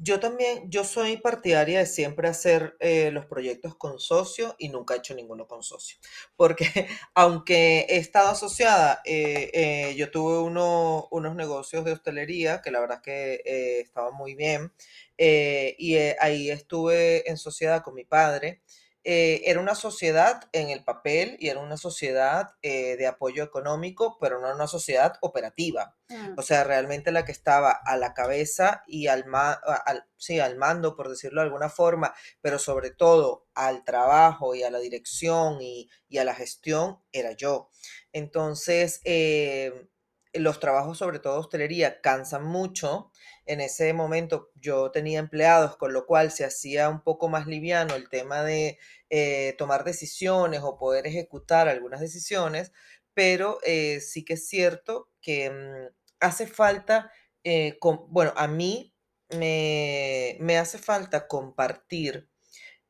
Yo 0.00 0.20
también, 0.20 0.70
yo 0.70 0.84
soy 0.84 1.16
partidaria 1.16 1.80
de 1.80 1.86
siempre 1.86 2.28
hacer 2.28 2.76
eh, 2.78 3.10
los 3.10 3.26
proyectos 3.26 3.74
con 3.74 3.98
socio 3.98 4.54
y 4.56 4.68
nunca 4.68 4.94
he 4.94 4.98
hecho 4.98 5.12
ninguno 5.14 5.48
con 5.48 5.64
socio. 5.64 5.98
Porque 6.36 6.66
aunque 7.16 7.80
he 7.88 7.96
estado 7.96 8.28
asociada, 8.30 9.02
eh, 9.04 9.50
eh, 9.52 9.94
yo 9.96 10.10
tuve 10.12 10.38
uno- 10.38 11.08
unos 11.10 11.34
negocios 11.34 11.84
de 11.84 11.92
hostelería 11.92 12.62
que 12.62 12.70
la 12.70 12.78
verdad 12.80 12.98
es 12.98 13.02
que 13.02 13.80
estaban 13.80 14.14
muy 14.14 14.34
bien. 14.36 14.72
y 15.18 15.96
ahí 16.20 16.50
estuve 16.50 17.28
en 17.28 17.36
sociedad 17.36 17.82
con 17.82 17.94
mi 17.94 18.04
padre. 18.04 18.62
Eh, 19.04 19.42
era 19.46 19.60
una 19.60 19.74
sociedad 19.74 20.42
en 20.52 20.70
el 20.70 20.84
papel 20.84 21.36
y 21.40 21.48
era 21.48 21.60
una 21.60 21.76
sociedad 21.76 22.50
eh, 22.62 22.96
de 22.96 23.06
apoyo 23.06 23.42
económico, 23.44 24.18
pero 24.20 24.40
no 24.40 24.52
una 24.54 24.66
sociedad 24.66 25.14
operativa. 25.22 25.96
mm, 26.10 26.34
O 26.36 26.42
sea, 26.42 26.64
realmente 26.64 27.10
la 27.12 27.24
que 27.24 27.32
estaba 27.32 27.70
a 27.72 27.96
la 27.96 28.12
cabeza 28.14 28.82
y 28.86 29.06
al, 29.08 29.26
ma- 29.26 29.52
al- 29.86 30.08
sí, 30.16 30.40
al 30.40 30.56
mando, 30.56 30.94
por 30.96 31.08
decirlo 31.08 31.40
de 31.40 31.46
alguna 31.46 31.68
forma, 31.68 32.14
pero 32.40 32.58
sobre 32.58 32.90
todo 32.90 33.48
al 33.54 33.84
trabajo 33.84 34.54
y 34.54 34.62
a 34.62 34.70
la 34.70 34.78
dirección 34.78 35.60
y, 35.62 35.88
y 36.08 36.18
a 36.18 36.24
la 36.24 36.34
gestión, 36.34 37.00
era 37.12 37.32
yo. 37.32 37.70
Entonces, 38.12 39.00
eh, 39.04 39.88
los 40.34 40.60
trabajos, 40.60 40.98
sobre 40.98 41.18
todo 41.18 41.40
hostelería, 41.40 42.00
cansan 42.00 42.44
mucho. 42.44 43.10
En 43.48 43.60
ese 43.60 43.92
momento 43.92 44.50
yo 44.56 44.90
tenía 44.90 45.18
empleados, 45.20 45.76
con 45.76 45.92
lo 45.92 46.06
cual 46.06 46.30
se 46.30 46.44
hacía 46.44 46.88
un 46.88 47.02
poco 47.02 47.28
más 47.28 47.46
liviano 47.46 47.94
el 47.96 48.08
tema 48.08 48.42
de 48.44 48.78
eh, 49.10 49.54
tomar 49.58 49.84
decisiones 49.84 50.60
o 50.62 50.78
poder 50.78 51.06
ejecutar 51.06 51.68
algunas 51.68 52.00
decisiones, 52.00 52.72
pero 53.14 53.58
eh, 53.64 54.00
sí 54.00 54.24
que 54.24 54.34
es 54.34 54.46
cierto 54.48 55.10
que 55.20 55.50
mm, 55.50 55.94
hace 56.20 56.46
falta, 56.46 57.10
eh, 57.44 57.78
com- 57.80 58.06
bueno, 58.10 58.32
a 58.36 58.46
mí 58.48 58.94
me, 59.30 60.36
me 60.40 60.58
hace 60.58 60.78
falta 60.78 61.26
compartir 61.28 62.28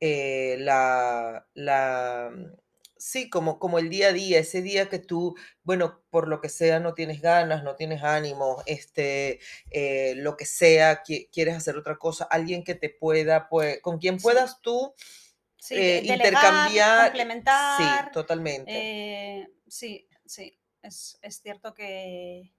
la, 0.00 1.46
la, 1.54 2.30
sí, 2.98 3.30
como, 3.30 3.58
como 3.58 3.78
el 3.78 3.88
día 3.90 4.08
a 4.08 4.12
día, 4.12 4.38
ese 4.40 4.62
día 4.62 4.88
que 4.88 4.98
tú, 4.98 5.36
bueno, 5.62 6.02
por 6.10 6.28
lo 6.28 6.40
que 6.40 6.48
sea, 6.48 6.80
no 6.80 6.94
tienes 6.94 7.20
ganas, 7.22 7.62
no 7.64 7.76
tienes 7.76 8.02
ánimo, 8.02 8.62
este, 8.66 9.40
eh, 9.70 10.14
lo 10.16 10.36
que 10.36 10.44
sea, 10.46 11.02
qui- 11.02 11.28
quieres 11.32 11.56
hacer 11.56 11.76
otra 11.76 11.96
cosa, 11.98 12.24
alguien 12.30 12.64
que 12.64 12.74
te 12.74 12.90
pueda, 12.90 13.48
pues, 13.48 13.80
con 13.82 13.98
quien 13.98 14.18
Sí. 14.18 14.22
puedas 14.24 14.60
tú 14.62 14.94
sí, 15.56 15.74
eh, 15.76 16.02
delegar, 16.06 16.14
intercambiar, 16.14 17.04
sí, 17.04 17.04
complementar. 17.04 18.12
totalmente. 18.12 18.70
eh, 18.70 19.48
sí, 19.66 20.08
sí, 20.24 20.58
es, 20.82 21.18
es 21.22 21.40
cierto 21.40 21.74
que, 21.74 22.52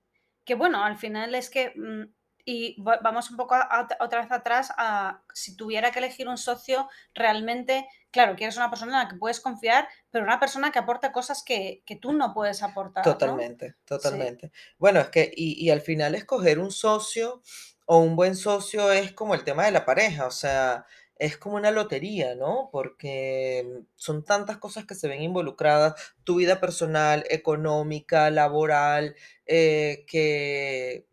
que, 0.45 0.55
bueno, 0.55 0.83
al 0.83 0.97
final 0.97 1.35
es 1.35 1.49
que 1.49 1.71
mm, 1.75 2.03
y 2.45 2.81
va- 2.81 2.99
vamos 3.03 3.29
un 3.31 3.37
poco 3.37 3.55
a- 3.55 3.61
a- 3.69 3.87
otra 4.03 4.21
vez 4.21 4.31
atrás 4.31 4.71
a 4.77 5.23
si 5.33 5.55
tuviera 5.55 5.91
que 5.91 5.99
elegir 5.99 6.27
un 6.27 6.37
socio, 6.37 6.89
realmente, 7.13 7.87
claro, 8.11 8.35
quieres 8.35 8.57
una 8.57 8.69
persona 8.69 8.93
en 8.93 9.03
la 9.05 9.09
que 9.09 9.17
puedes 9.17 9.39
confiar, 9.41 9.87
pero 10.11 10.25
una 10.25 10.39
persona 10.39 10.71
que 10.71 10.79
aporte 10.79 11.11
cosas 11.11 11.43
que, 11.43 11.83
que 11.85 11.95
tú 11.95 12.13
no 12.13 12.33
puedes 12.33 12.63
aportar, 12.63 13.21
¿no? 13.21 13.35
Totalmente, 13.37 13.75
totalmente. 13.85 14.51
Bueno, 14.77 14.99
es 14.99 15.09
que, 15.09 15.31
y, 15.33 15.53
y 15.65 15.69
al 15.69 15.79
final 15.81 16.15
escoger 16.15 16.59
un 16.59 16.71
socio 16.71 17.41
o 17.85 17.99
un 17.99 18.15
buen 18.17 18.35
socio 18.35 18.91
es 18.91 19.13
como 19.13 19.35
el 19.35 19.45
tema 19.45 19.65
de 19.65 19.71
la 19.71 19.85
pareja, 19.85 20.27
o 20.27 20.31
sea, 20.31 20.85
es 21.15 21.37
como 21.37 21.55
una 21.55 21.71
lotería, 21.71 22.35
¿no? 22.35 22.69
Porque 22.73 23.83
son 23.95 24.25
tantas 24.25 24.57
cosas 24.57 24.85
que 24.85 24.95
se 24.95 25.07
ven 25.07 25.21
involucradas, 25.21 26.13
tu 26.25 26.35
vida 26.35 26.59
personal, 26.59 27.23
económica, 27.29 28.29
laboral, 28.29 29.15
eh, 29.45 30.03
que, 30.07 31.07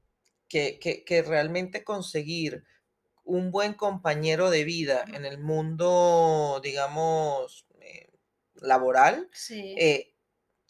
que, 0.49 0.79
que, 0.79 1.05
que 1.05 1.23
realmente 1.23 1.85
conseguir 1.85 2.65
un 3.25 3.50
buen 3.50 3.75
compañero 3.75 4.50
de 4.50 4.65
vida 4.65 5.05
en 5.12 5.25
el 5.25 5.38
mundo, 5.38 6.61
digamos, 6.62 7.67
eh, 7.81 8.11
laboral, 8.55 9.29
Sí. 9.33 9.75
eh, 9.79 10.15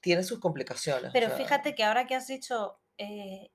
tiene 0.01 0.23
sus 0.25 0.39
complicaciones. 0.41 1.11
o 1.11 1.13
Pero 1.13 1.29
sea, 1.29 1.37
fíjate 1.37 1.75
que 1.75 1.85
ahora 1.85 2.07
que 2.07 2.15
has 2.15 2.27
dicho 2.27 2.79
eh, 2.99 3.51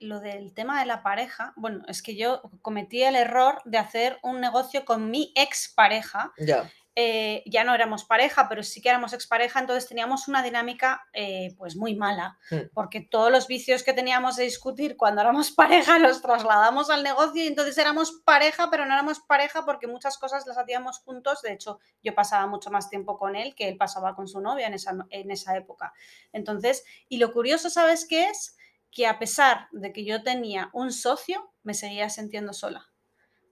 lo 0.00 0.20
del 0.20 0.52
tema 0.52 0.80
de 0.80 0.86
la 0.86 1.02
pareja, 1.02 1.52
bueno, 1.56 1.84
es 1.88 2.02
que 2.02 2.16
yo 2.16 2.42
cometí 2.62 3.02
el 3.02 3.16
error 3.16 3.62
de 3.64 3.78
hacer 3.78 4.18
un 4.22 4.40
negocio 4.40 4.84
con 4.84 5.10
mi 5.10 5.32
expareja. 5.36 6.32
Ya, 6.38 6.70
Eh, 6.96 7.42
ya 7.46 7.64
no 7.64 7.74
éramos 7.74 8.04
pareja, 8.04 8.48
pero 8.48 8.62
sí 8.62 8.80
que 8.80 8.88
éramos 8.88 9.12
expareja, 9.14 9.58
entonces 9.58 9.88
teníamos 9.88 10.28
una 10.28 10.44
dinámica 10.44 11.08
eh, 11.12 11.52
pues 11.58 11.74
muy 11.74 11.96
mala, 11.96 12.38
Mm. 12.52 12.70
porque 12.72 13.00
todos 13.00 13.32
los 13.32 13.48
vicios 13.48 13.82
que 13.82 13.92
teníamos 13.92 14.36
de 14.36 14.44
discutir 14.44 14.96
cuando 14.96 15.20
éramos 15.20 15.50
pareja 15.56 15.98
los 15.98 16.22
trasladamos 16.22 16.90
al 16.90 17.02
negocio 17.02 17.42
y 17.42 17.48
entonces 17.48 17.76
éramos 17.78 18.12
pareja, 18.24 18.70
pero 18.70 18.86
no 18.86 18.92
éramos 18.92 19.18
pareja 19.18 19.64
porque 19.64 19.88
muchas 19.88 20.18
cosas 20.18 20.46
las 20.46 20.56
hacíamos 20.56 21.00
juntos. 21.00 21.42
De 21.42 21.52
hecho, 21.52 21.80
yo 22.00 22.14
pasaba 22.14 22.46
mucho 22.46 22.70
más 22.70 22.88
tiempo 22.88 23.18
con 23.18 23.34
él 23.34 23.56
que 23.56 23.68
él 23.68 23.76
pasaba 23.76 24.14
con 24.14 24.28
su 24.28 24.40
novia 24.40 24.68
en 24.68 24.74
esa, 24.74 24.94
en 25.10 25.32
esa 25.32 25.56
época. 25.56 25.92
Entonces, 26.32 26.84
y 27.08 27.16
lo 27.16 27.32
curioso, 27.32 27.70
¿sabes 27.70 28.06
qué 28.08 28.28
es? 28.28 28.56
Que 28.92 29.08
a 29.08 29.18
pesar 29.18 29.66
de 29.72 29.92
que 29.92 30.04
yo 30.04 30.22
tenía 30.22 30.70
un 30.72 30.92
socio, 30.92 31.50
me 31.64 31.74
seguía 31.74 32.08
sintiendo 32.08 32.52
sola, 32.52 32.86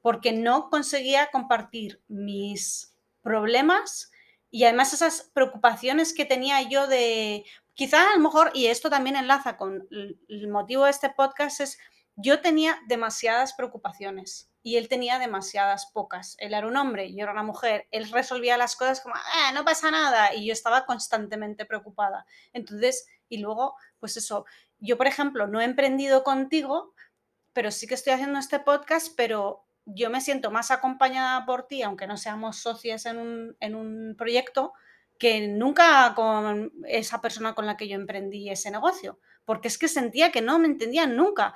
porque 0.00 0.32
no 0.32 0.70
conseguía 0.70 1.28
compartir 1.32 2.00
mis 2.06 2.91
problemas 3.22 4.10
y 4.50 4.64
además 4.64 4.92
esas 4.92 5.30
preocupaciones 5.32 6.12
que 6.12 6.26
tenía 6.26 6.60
yo 6.62 6.86
de, 6.86 7.46
quizá 7.74 8.10
a 8.10 8.16
lo 8.16 8.20
mejor, 8.20 8.50
y 8.52 8.66
esto 8.66 8.90
también 8.90 9.16
enlaza 9.16 9.56
con 9.56 9.88
el, 9.90 10.48
motivo 10.48 10.84
de 10.84 10.90
este 10.90 11.08
podcast, 11.08 11.60
es 11.60 11.78
yo 12.16 12.40
tenía 12.42 12.78
demasiadas 12.86 13.54
preocupaciones 13.54 14.50
y 14.62 14.76
él 14.76 14.88
tenía 14.88 15.18
demasiadas 15.18 15.90
pocas. 15.92 16.36
Él 16.38 16.52
era 16.52 16.66
un 16.66 16.76
hombre, 16.76 17.14
yo 17.14 17.22
era 17.22 17.32
una 17.32 17.42
mujer, 17.42 17.88
él 17.90 18.10
resolvía 18.10 18.58
las 18.58 18.76
cosas 18.76 19.00
como, 19.00 19.14
ah, 19.16 19.52
no 19.54 19.64
pasa 19.64 19.90
nada, 19.90 20.34
y 20.34 20.46
yo 20.46 20.52
estaba 20.52 20.84
constantemente 20.84 21.64
preocupada. 21.64 22.26
Entonces, 22.52 23.06
y 23.30 23.38
luego, 23.38 23.74
pues 23.98 24.18
eso, 24.18 24.44
yo 24.78 24.98
por 24.98 25.06
ejemplo 25.06 25.46
no 25.46 25.60
he 25.60 25.64
emprendido 25.64 26.22
contigo, 26.22 26.92
pero 27.54 27.70
sí 27.70 27.86
que 27.86 27.94
estoy 27.94 28.12
haciendo 28.12 28.38
este 28.38 28.60
podcast, 28.60 29.14
pero 29.16 29.66
yo 29.86 30.10
me 30.10 30.20
siento 30.20 30.50
más 30.50 30.70
acompañada 30.70 31.44
por 31.44 31.66
ti, 31.66 31.82
aunque 31.82 32.06
no 32.06 32.16
seamos 32.16 32.56
socias 32.58 33.06
en 33.06 33.18
un, 33.18 33.56
en 33.60 33.74
un 33.74 34.14
proyecto, 34.16 34.72
que 35.18 35.46
nunca 35.46 36.12
con 36.16 36.72
esa 36.86 37.20
persona 37.20 37.54
con 37.54 37.66
la 37.66 37.76
que 37.76 37.88
yo 37.88 37.94
emprendí 37.94 38.50
ese 38.50 38.70
negocio, 38.70 39.18
porque 39.44 39.68
es 39.68 39.78
que 39.78 39.88
sentía 39.88 40.32
que 40.32 40.42
no 40.42 40.58
me 40.58 40.66
entendían 40.66 41.16
nunca. 41.16 41.54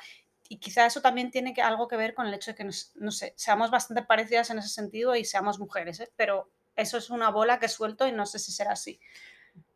Y 0.49 0.59
quizá 0.59 0.87
eso 0.87 1.01
también 1.01 1.33
tiene 1.33 1.53
algo 1.61 1.89
que 1.89 1.97
ver 1.97 2.15
con 2.15 2.27
el 2.27 2.35
hecho 2.35 2.53
de 2.53 2.55
que, 2.55 2.65
nos, 2.65 2.93
no 2.95 3.11
sé, 3.11 3.35
seamos 3.37 3.71
bastante 3.71 4.03
parecidas 4.05 4.51
en 4.51 4.59
ese 4.59 4.69
sentido 4.69 5.17
y 5.17 5.25
seamos 5.25 5.59
mujeres, 5.59 5.99
¿eh? 5.99 6.13
pero 6.15 6.49
eso 6.77 6.99
es 6.99 7.11
una 7.11 7.31
bola 7.31 7.59
que 7.59 7.69
suelto 7.69 8.07
y 8.07 8.13
no 8.13 8.27
sé 8.27 8.39
si 8.39 8.53
será 8.53 8.73
así. 8.73 9.01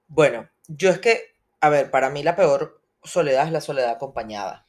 Bueno, 0.06 0.48
yo 0.68 0.90
es 0.90 0.98
que, 1.00 1.34
a 1.60 1.68
ver, 1.68 1.90
para 1.90 2.10
mí 2.10 2.22
la 2.22 2.36
peor 2.36 2.80
soledad 3.02 3.46
es 3.46 3.52
la 3.52 3.60
soledad 3.60 3.90
acompañada. 3.90 4.66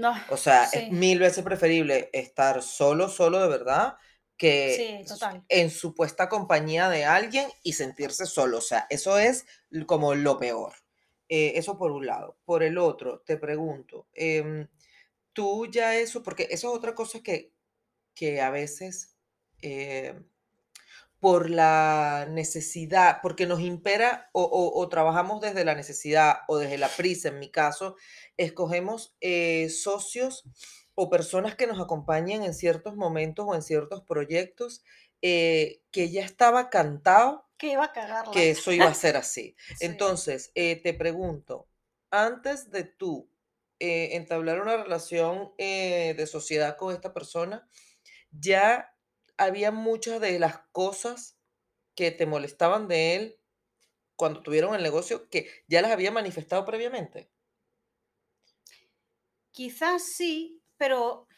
No, 0.00 0.14
O 0.28 0.36
sea, 0.36 0.64
sí. 0.64 0.78
es 0.78 0.92
mil 0.92 1.18
veces 1.18 1.44
preferible 1.44 2.10
estar 2.12 2.62
solo, 2.62 3.08
solo 3.08 3.40
de 3.40 3.48
verdad, 3.48 3.94
que 4.36 4.76
Sí, 4.76 5.04
en 5.48 5.70
supuesta 5.70 6.28
compañía 6.28 6.88
de 6.88 7.04
alguien 7.04 7.48
y 7.62 7.74
sentirse 7.74 8.26
solo. 8.26 8.58
O 8.58 8.62
sea, 8.62 8.86
eso 8.90 9.18
es 9.18 9.46
como 9.86 10.14
lo 10.14 10.38
peor. 10.38 10.72
Eh, 11.28 11.52
eso 11.56 11.78
por 11.78 11.92
un 11.92 12.06
lado. 12.06 12.38
Por 12.44 12.62
el 12.62 12.78
otro, 12.78 13.20
te 13.26 13.36
pregunto, 13.36 14.08
em, 14.14 14.66
tú 15.32 15.66
ya 15.70 15.96
eso, 15.96 16.22
porque 16.22 16.44
eso 16.50 16.70
es 16.70 16.78
otra 16.78 16.94
cosa 16.94 17.22
que, 17.22 17.52
que 18.14 18.40
a 18.40 18.50
veces 18.50 19.16
eh, 19.62 20.14
por 21.20 21.50
la 21.50 22.26
necesidad, 22.30 23.18
porque 23.22 23.46
nos 23.46 23.60
impera 23.60 24.30
o, 24.32 24.42
o- 24.42 24.80
o 24.80 24.88
trabajamos 24.88 25.40
desde 25.40 25.64
la 25.64 25.74
necesidad 25.74 26.38
o 26.48 26.56
desde 26.58 26.78
la 26.78 26.88
prisa, 26.88 27.28
en 27.28 27.38
mi 27.38 27.50
caso, 27.50 27.96
escogemos 28.38 29.14
eh, 29.20 29.68
socios 29.68 30.44
o 30.94 31.10
personas 31.10 31.54
que 31.56 31.66
nos 31.66 31.78
acompañen 31.80 32.42
en 32.42 32.54
ciertos 32.54 32.96
momentos 32.96 33.46
o 33.48 33.54
en 33.54 33.62
ciertos 33.62 34.02
proyectos 34.02 34.82
eh, 35.22 35.82
que 35.90 36.10
ya 36.10 36.24
estaba 36.24 36.70
cantado 36.70 37.46
Que 37.58 37.72
iba 37.72 37.84
a 37.84 37.92
cagarla. 37.92 38.32
que 38.32 38.50
eso 38.50 38.72
iba 38.72 38.86
a 38.88 38.94
ser 38.94 39.16
así. 39.16 39.54
Sí. 39.78 39.84
Entonces, 39.86 40.50
eh, 40.54 40.76
te 40.82 40.94
pregunto, 40.94 41.68
antes 42.10 42.70
de 42.70 42.84
tú 42.84 43.30
entablar 43.82 44.60
una 44.60 44.76
relación 44.76 45.52
de 45.56 46.26
sociedad 46.30 46.76
con 46.76 46.92
esta 46.94 47.14
persona, 47.14 47.66
ya 48.30 48.94
había 49.40 49.72
muchas 49.72 50.20
de 50.20 50.38
las 50.38 50.58
cosas 50.72 51.38
que 51.96 52.10
te 52.12 52.26
molestaban 52.26 52.88
de 52.88 53.16
él 53.16 53.40
cuando 54.16 54.42
tuvieron 54.42 54.74
el 54.76 54.82
negocio 54.84 55.30
que 55.30 55.50
ya 55.68 55.82
las 55.82 55.92
había 55.92 56.12
manifestado 56.12 56.64
previamente. 56.66 57.30
Quizás 59.52 60.02
sí, 60.16 60.60
pero 60.76 61.28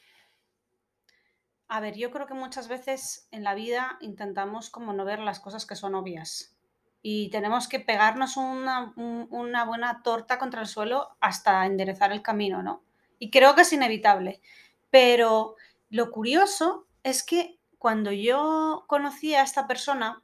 a 1.69 1.81
ver, 1.81 1.95
yo 1.97 2.11
creo 2.11 2.27
que 2.27 2.35
muchas 2.35 2.69
veces 2.69 3.29
en 3.31 3.45
la 3.45 3.55
vida 3.55 3.97
intentamos 4.01 4.69
como 4.71 4.93
no 4.93 5.05
ver 5.05 5.19
las 5.21 5.41
cosas 5.41 5.65
que 5.67 5.77
son 5.77 5.95
obvias. 5.95 6.57
Y 7.01 7.31
tenemos 7.31 7.67
que 7.67 7.81
pegarnos 7.81 8.37
una, 8.37 8.93
un- 8.97 9.27
una 9.31 9.65
buena 9.65 10.03
torta 10.03 10.39
contra 10.39 10.61
el 10.61 10.69
suelo 10.69 11.17
hasta 11.21 11.65
enderezar 11.67 12.13
el 12.13 12.23
camino, 12.23 12.63
¿no? 12.63 12.85
Y 13.19 13.31
creo 13.31 13.55
que 13.55 13.63
es 13.63 13.73
inevitable. 13.73 14.41
Pero 14.91 15.57
lo 15.89 16.11
curioso 16.11 16.87
es 17.03 17.23
que 17.25 17.59
cuando 17.83 18.13
yo 18.13 18.85
conocí 18.87 19.35
a 19.35 19.43
esta 19.43 19.67
persona, 19.67 20.23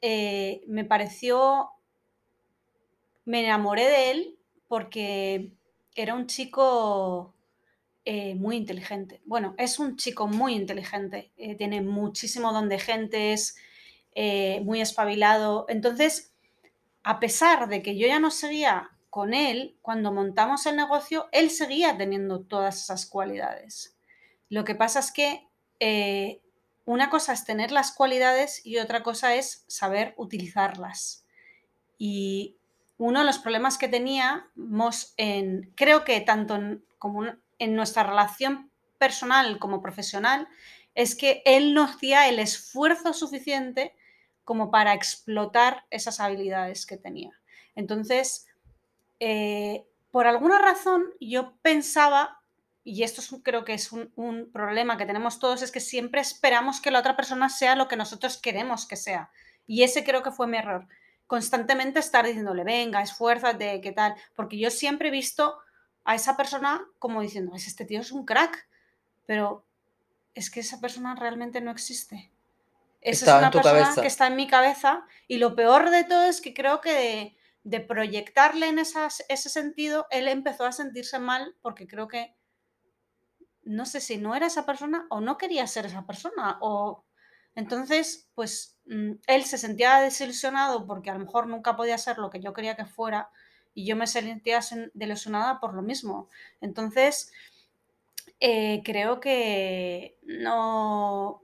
eh, 0.00 0.62
me 0.68 0.84
pareció, 0.84 1.70
me 3.24 3.44
enamoré 3.44 3.88
de 3.88 4.10
él 4.12 4.38
porque 4.68 5.52
era 5.96 6.14
un 6.14 6.28
chico 6.28 7.34
eh, 8.04 8.36
muy 8.36 8.54
inteligente. 8.54 9.22
Bueno, 9.24 9.56
es 9.58 9.80
un 9.80 9.96
chico 9.96 10.28
muy 10.28 10.54
inteligente, 10.54 11.32
eh, 11.36 11.56
tiene 11.56 11.82
muchísimo 11.82 12.52
don 12.52 12.68
de 12.68 12.78
gentes, 12.78 13.56
eh, 14.14 14.60
muy 14.60 14.80
espabilado. 14.80 15.66
Entonces, 15.68 16.32
a 17.02 17.18
pesar 17.18 17.68
de 17.68 17.82
que 17.82 17.98
yo 17.98 18.06
ya 18.06 18.20
no 18.20 18.30
seguía 18.30 18.88
con 19.10 19.34
él, 19.34 19.76
cuando 19.82 20.12
montamos 20.12 20.64
el 20.66 20.76
negocio, 20.76 21.28
él 21.32 21.50
seguía 21.50 21.98
teniendo 21.98 22.42
todas 22.42 22.84
esas 22.84 23.04
cualidades. 23.04 23.96
Lo 24.48 24.62
que 24.62 24.76
pasa 24.76 25.00
es 25.00 25.10
que 25.10 25.48
una 26.92 27.08
cosa 27.08 27.32
es 27.32 27.44
tener 27.44 27.70
las 27.70 27.92
cualidades 27.92 28.66
y 28.66 28.78
otra 28.78 29.04
cosa 29.04 29.36
es 29.36 29.64
saber 29.68 30.12
utilizarlas. 30.16 31.24
Y 31.98 32.56
uno 32.98 33.20
de 33.20 33.26
los 33.26 33.38
problemas 33.38 33.78
que 33.78 33.86
teníamos 33.86 35.14
en, 35.16 35.72
creo 35.76 36.04
que 36.04 36.20
tanto 36.20 36.56
en, 36.56 36.84
como 36.98 37.26
en 37.60 37.76
nuestra 37.76 38.02
relación 38.02 38.70
personal 38.98 39.60
como 39.60 39.80
profesional, 39.80 40.48
es 40.96 41.14
que 41.14 41.42
él 41.46 41.74
no 41.74 41.84
hacía 41.84 42.28
el 42.28 42.40
esfuerzo 42.40 43.12
suficiente 43.12 43.94
como 44.44 44.72
para 44.72 44.92
explotar 44.92 45.84
esas 45.90 46.18
habilidades 46.18 46.86
que 46.86 46.96
tenía. 46.96 47.30
Entonces, 47.76 48.48
eh, 49.20 49.86
por 50.10 50.26
alguna 50.26 50.58
razón, 50.58 51.04
yo 51.20 51.54
pensaba, 51.62 52.39
y 52.90 53.04
esto 53.04 53.20
es, 53.20 53.32
creo 53.44 53.64
que 53.64 53.74
es 53.74 53.92
un, 53.92 54.12
un, 54.16 54.50
problema 54.50 54.96
que 54.96 55.06
tenemos 55.06 55.38
todos, 55.38 55.62
es 55.62 55.70
que 55.70 55.78
siempre 55.78 56.20
esperamos 56.20 56.80
que 56.80 56.90
la 56.90 56.98
otra 56.98 57.14
persona 57.14 57.48
sea 57.48 57.76
lo 57.76 57.86
que 57.86 57.96
nosotros 57.96 58.36
queremos 58.36 58.84
que 58.84 58.96
sea. 58.96 59.30
Y 59.68 59.84
ese 59.84 60.02
creo 60.02 60.24
que 60.24 60.32
fue 60.32 60.48
mi 60.48 60.56
error. 60.56 60.88
Constantemente 61.28 62.00
estar 62.00 62.26
diciéndole, 62.26 62.64
venga, 62.64 63.00
esfuérzate, 63.00 63.80
qué 63.80 63.92
tal. 63.92 64.16
Porque 64.34 64.58
yo 64.58 64.70
siempre 64.70 65.08
he 65.08 65.12
visto 65.12 65.58
a 66.02 66.16
esa 66.16 66.36
persona 66.36 66.84
como 66.98 67.22
diciendo, 67.22 67.52
este 67.54 67.84
tío 67.84 68.00
es 68.00 68.10
un 68.10 68.26
crack, 68.26 68.66
pero 69.24 69.64
es 70.34 70.50
que 70.50 70.58
esa 70.58 70.80
persona 70.80 71.14
realmente 71.14 71.60
no 71.60 71.70
existe. 71.70 72.32
Esa 73.00 73.26
es 73.26 73.38
una 73.38 73.52
persona 73.52 73.82
cabeza. 73.82 74.00
que 74.02 74.08
está 74.08 74.26
en 74.26 74.34
mi 74.34 74.48
cabeza 74.48 75.04
y 75.28 75.38
lo 75.38 75.54
peor 75.54 75.90
de 75.90 76.02
todo 76.02 76.24
es 76.24 76.40
que 76.40 76.54
creo 76.54 76.80
que 76.80 76.92
de, 76.92 77.36
de 77.62 77.80
proyectarle 77.80 78.66
en 78.66 78.80
esas, 78.80 79.24
ese 79.28 79.48
sentido, 79.48 80.08
él 80.10 80.26
empezó 80.26 80.66
a 80.66 80.72
sentirse 80.72 81.20
mal 81.20 81.54
porque 81.62 81.86
creo 81.86 82.08
que 82.08 82.34
no 83.70 83.86
sé 83.86 84.00
si 84.00 84.18
no 84.18 84.34
era 84.34 84.46
esa 84.46 84.66
persona 84.66 85.06
o 85.10 85.20
no 85.20 85.38
quería 85.38 85.66
ser 85.66 85.86
esa 85.86 86.04
persona. 86.04 86.58
O 86.60 87.04
entonces, 87.54 88.28
pues 88.34 88.78
mm, 88.86 89.12
él 89.26 89.44
se 89.44 89.58
sentía 89.58 90.00
desilusionado 90.00 90.86
porque 90.86 91.10
a 91.10 91.14
lo 91.14 91.20
mejor 91.20 91.46
nunca 91.46 91.76
podía 91.76 91.96
ser 91.98 92.18
lo 92.18 92.30
que 92.30 92.40
yo 92.40 92.52
quería 92.52 92.76
que 92.76 92.84
fuera 92.84 93.30
y 93.72 93.86
yo 93.86 93.94
me 93.96 94.06
sentía 94.08 94.60
desilusionada 94.94 95.60
por 95.60 95.74
lo 95.74 95.82
mismo. 95.82 96.28
Entonces, 96.60 97.32
eh, 98.40 98.82
creo 98.84 99.20
que 99.20 100.18
no, 100.22 101.42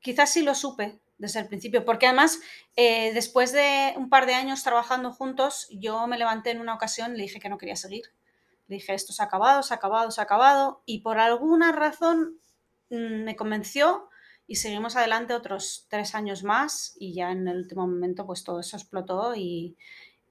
quizás 0.00 0.30
sí 0.30 0.42
lo 0.42 0.54
supe 0.54 1.00
desde 1.16 1.40
el 1.40 1.48
principio, 1.48 1.84
porque 1.84 2.06
además 2.06 2.40
eh, 2.76 3.12
después 3.14 3.52
de 3.52 3.94
un 3.96 4.10
par 4.10 4.26
de 4.26 4.34
años 4.34 4.62
trabajando 4.62 5.12
juntos, 5.12 5.68
yo 5.70 6.06
me 6.06 6.18
levanté 6.18 6.50
en 6.50 6.60
una 6.60 6.74
ocasión 6.74 7.14
y 7.14 7.16
le 7.16 7.22
dije 7.22 7.40
que 7.40 7.48
no 7.48 7.56
quería 7.56 7.76
seguir. 7.76 8.04
Dije, 8.66 8.94
esto 8.94 9.12
se 9.12 9.22
ha 9.22 9.26
acabado, 9.26 9.62
se 9.62 9.74
ha 9.74 9.76
acabado, 9.76 10.10
se 10.10 10.20
ha 10.20 10.24
acabado, 10.24 10.82
y 10.86 11.00
por 11.00 11.18
alguna 11.18 11.72
razón 11.72 12.38
mm, 12.90 13.24
me 13.24 13.36
convenció 13.36 14.08
y 14.46 14.56
seguimos 14.56 14.96
adelante 14.96 15.34
otros 15.34 15.86
tres 15.88 16.14
años 16.14 16.42
más 16.42 16.94
y 16.98 17.14
ya 17.14 17.30
en 17.30 17.48
el 17.48 17.58
último 17.58 17.86
momento 17.86 18.26
pues 18.26 18.44
todo 18.44 18.60
eso 18.60 18.76
explotó 18.76 19.34
y 19.34 19.76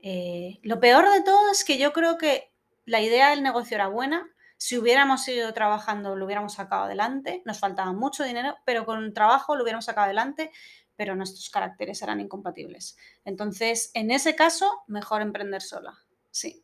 eh, 0.01 0.59
lo 0.63 0.79
peor 0.79 1.09
de 1.11 1.23
todo 1.23 1.51
es 1.51 1.63
que 1.63 1.77
yo 1.77 1.93
creo 1.93 2.17
que 2.17 2.53
la 2.85 3.01
idea 3.01 3.29
del 3.29 3.41
negocio 3.41 3.75
era 3.75 3.87
buena, 3.87 4.29
si 4.57 4.77
hubiéramos 4.77 5.27
ido 5.27 5.53
trabajando 5.53 6.15
lo 6.15 6.25
hubiéramos 6.25 6.53
sacado 6.53 6.83
adelante, 6.83 7.41
nos 7.45 7.59
faltaba 7.59 7.91
mucho 7.93 8.23
dinero, 8.23 8.55
pero 8.65 8.85
con 8.85 9.13
trabajo 9.13 9.55
lo 9.55 9.63
hubiéramos 9.63 9.85
sacado 9.85 10.05
adelante, 10.05 10.51
pero 10.95 11.15
nuestros 11.15 11.49
caracteres 11.49 12.01
eran 12.01 12.19
incompatibles. 12.19 12.97
Entonces, 13.25 13.91
en 13.93 14.11
ese 14.11 14.35
caso, 14.35 14.83
mejor 14.87 15.21
emprender 15.21 15.61
sola, 15.61 15.97
sí. 16.31 16.63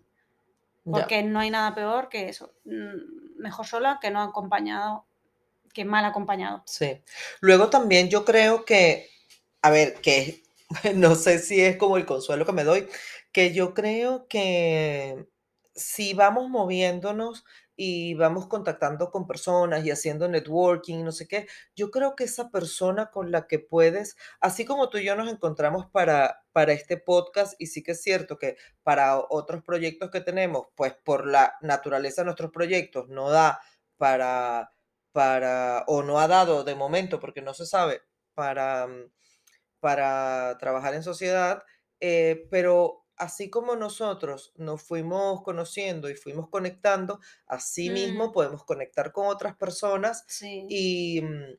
Porque 0.91 1.23
no 1.23 1.39
hay 1.39 1.49
nada 1.49 1.73
peor 1.75 2.09
que 2.09 2.29
eso, 2.29 2.53
mm, 2.65 3.41
mejor 3.41 3.65
sola 3.65 3.99
que 4.01 4.11
no 4.11 4.21
acompañado, 4.21 5.05
que 5.73 5.85
mal 5.85 6.05
acompañado. 6.05 6.63
Sí. 6.65 7.01
Luego 7.41 7.69
también 7.69 8.09
yo 8.09 8.25
creo 8.25 8.65
que, 8.65 9.09
a 9.61 9.69
ver, 9.69 9.95
que 10.01 10.43
no 10.95 11.15
sé 11.15 11.39
si 11.39 11.61
es 11.61 11.77
como 11.77 11.97
el 11.97 12.05
consuelo 12.05 12.45
que 12.45 12.51
me 12.51 12.63
doy, 12.63 12.87
que 13.31 13.53
yo 13.53 13.73
creo 13.73 14.27
que 14.27 15.27
si 15.75 16.13
vamos 16.13 16.49
moviéndonos 16.49 17.45
y 17.81 18.13
vamos 18.15 18.47
contactando 18.47 19.09
con 19.09 19.25
personas 19.25 19.85
y 19.85 19.89
haciendo 19.91 20.27
networking, 20.27 21.01
no 21.01 21.13
sé 21.13 21.29
qué, 21.29 21.47
yo 21.77 21.91
creo 21.91 22.13
que 22.13 22.25
esa 22.25 22.49
persona 22.51 23.09
con 23.09 23.31
la 23.31 23.47
que 23.47 23.57
puedes, 23.57 24.17
así 24.41 24.65
como 24.65 24.89
tú 24.89 24.97
y 24.97 25.05
yo 25.05 25.15
nos 25.15 25.31
encontramos 25.31 25.85
para, 25.85 26.43
para 26.51 26.73
este 26.73 26.97
podcast, 26.97 27.53
y 27.57 27.67
sí 27.67 27.81
que 27.81 27.93
es 27.93 28.01
cierto 28.01 28.37
que 28.37 28.57
para 28.83 29.17
otros 29.17 29.63
proyectos 29.63 30.11
que 30.11 30.19
tenemos, 30.19 30.67
pues 30.75 30.93
por 31.05 31.25
la 31.25 31.53
naturaleza 31.61 32.21
de 32.21 32.25
nuestros 32.25 32.51
proyectos 32.51 33.07
no 33.07 33.29
da 33.29 33.61
para, 33.95 34.73
para, 35.13 35.85
o 35.87 36.03
no 36.03 36.19
ha 36.19 36.27
dado 36.27 36.65
de 36.65 36.75
momento, 36.75 37.21
porque 37.21 37.41
no 37.41 37.53
se 37.53 37.65
sabe, 37.65 38.01
para, 38.33 38.87
mm, 38.87 39.09
para 39.79 40.57
trabajar 40.59 40.95
en 40.95 41.03
sociedad, 41.03 41.63
eh, 42.01 42.45
pero 42.51 43.05
así 43.19 43.49
como 43.49 43.75
nosotros 43.75 44.53
nos 44.57 44.81
fuimos 44.83 45.41
conociendo 45.43 46.09
y 46.09 46.15
fuimos 46.15 46.49
conectando, 46.49 47.19
así 47.47 47.89
mismo 47.91 48.31
Mm, 48.31 48.33
podemos 48.33 48.63
conectar 48.65 49.11
con 49.11 49.27
otras 49.27 49.55
personas 49.55 50.25
sí, 50.25 50.63
y, 50.67 51.21
mm, 51.21 51.57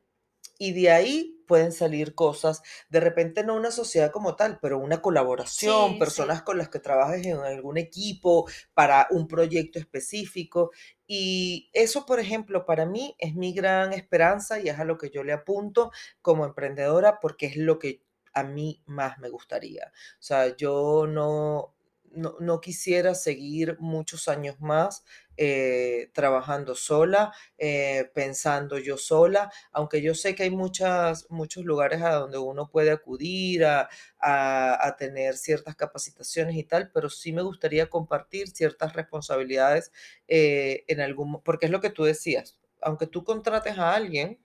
y 0.58 0.72
de 0.74 0.90
ahí 0.90 1.42
pueden 1.46 1.72
salir 1.72 2.14
cosas, 2.14 2.62
de 2.90 3.00
repente 3.00 3.42
no 3.44 3.54
una 3.56 3.70
sociedad 3.70 4.12
como 4.12 4.36
tal, 4.36 4.58
pero 4.60 4.78
una 4.78 5.00
colaboración, 5.00 5.96
sí, 5.96 6.04
sí. 6.06 6.22
personas 6.22 6.42
con 6.42 6.58
las 6.58 6.68
que 6.68 6.78
trabajes 6.80 7.26
en 7.26 7.38
algún 7.38 7.78
equipo 7.78 8.46
para 8.74 9.06
un 9.10 9.26
proyecto 9.26 9.78
específico. 9.78 10.70
Y 11.06 11.70
eso, 11.72 12.04
por 12.06 12.20
ejemplo, 12.20 12.66
para 12.66 12.86
mí 12.86 13.16
es 13.18 13.34
mi 13.34 13.52
gran 13.54 13.92
esperanza 13.94 14.60
y 14.60 14.68
es 14.68 14.78
a 14.78 14.84
lo 14.84 14.98
que 14.98 15.10
yo 15.10 15.24
le 15.24 15.32
apunto 15.32 15.90
como 16.22 16.44
emprendedora 16.44 17.18
porque 17.20 17.46
es 17.46 17.56
lo 17.56 17.78
que 17.78 18.02
a 18.32 18.42
mí 18.44 18.82
más 18.87 19.18
me 19.18 19.28
gustaría. 19.28 19.92
O 19.94 20.22
sea, 20.22 20.56
yo 20.56 21.06
no, 21.08 21.75
no, 22.12 22.37
no 22.40 22.60
quisiera 22.60 23.14
seguir 23.14 23.76
muchos 23.78 24.28
años 24.28 24.60
más 24.60 25.04
eh, 25.37 26.10
trabajando 26.12 26.75
sola, 26.75 27.32
eh, 27.56 28.10
pensando 28.14 28.78
yo 28.78 28.99
sola, 28.99 29.50
aunque 29.72 30.02
yo 30.02 30.14
sé 30.14 30.34
que 30.34 30.42
hay 30.44 30.50
muchas, 30.50 31.26
muchos 31.30 31.64
lugares 31.64 32.02
a 32.02 32.14
donde 32.14 32.38
uno 32.38 32.68
puede 32.70 32.90
acudir 32.90 33.64
a, 33.64 33.88
a, 34.20 34.96
tener 34.99 35.37
ciertas 35.37 35.76
capacitaciones 35.76 36.56
y 36.56 36.64
tal, 36.64 36.90
pero 36.92 37.08
sí 37.08 37.32
me 37.32 37.42
gustaría 37.42 37.88
compartir 37.88 38.49
ciertas 38.49 38.93
responsabilidades 38.93 39.93
eh, 40.28 40.84
en 40.88 41.00
algún, 41.00 41.43
porque 41.43 41.66
es 41.66 41.73
lo 41.73 41.80
que 41.80 41.90
tú 41.90 42.04
decías, 42.04 42.58
aunque 42.82 43.06
tú 43.06 43.25
contrates 43.25 43.78
a 43.78 43.95
alguien, 43.95 44.38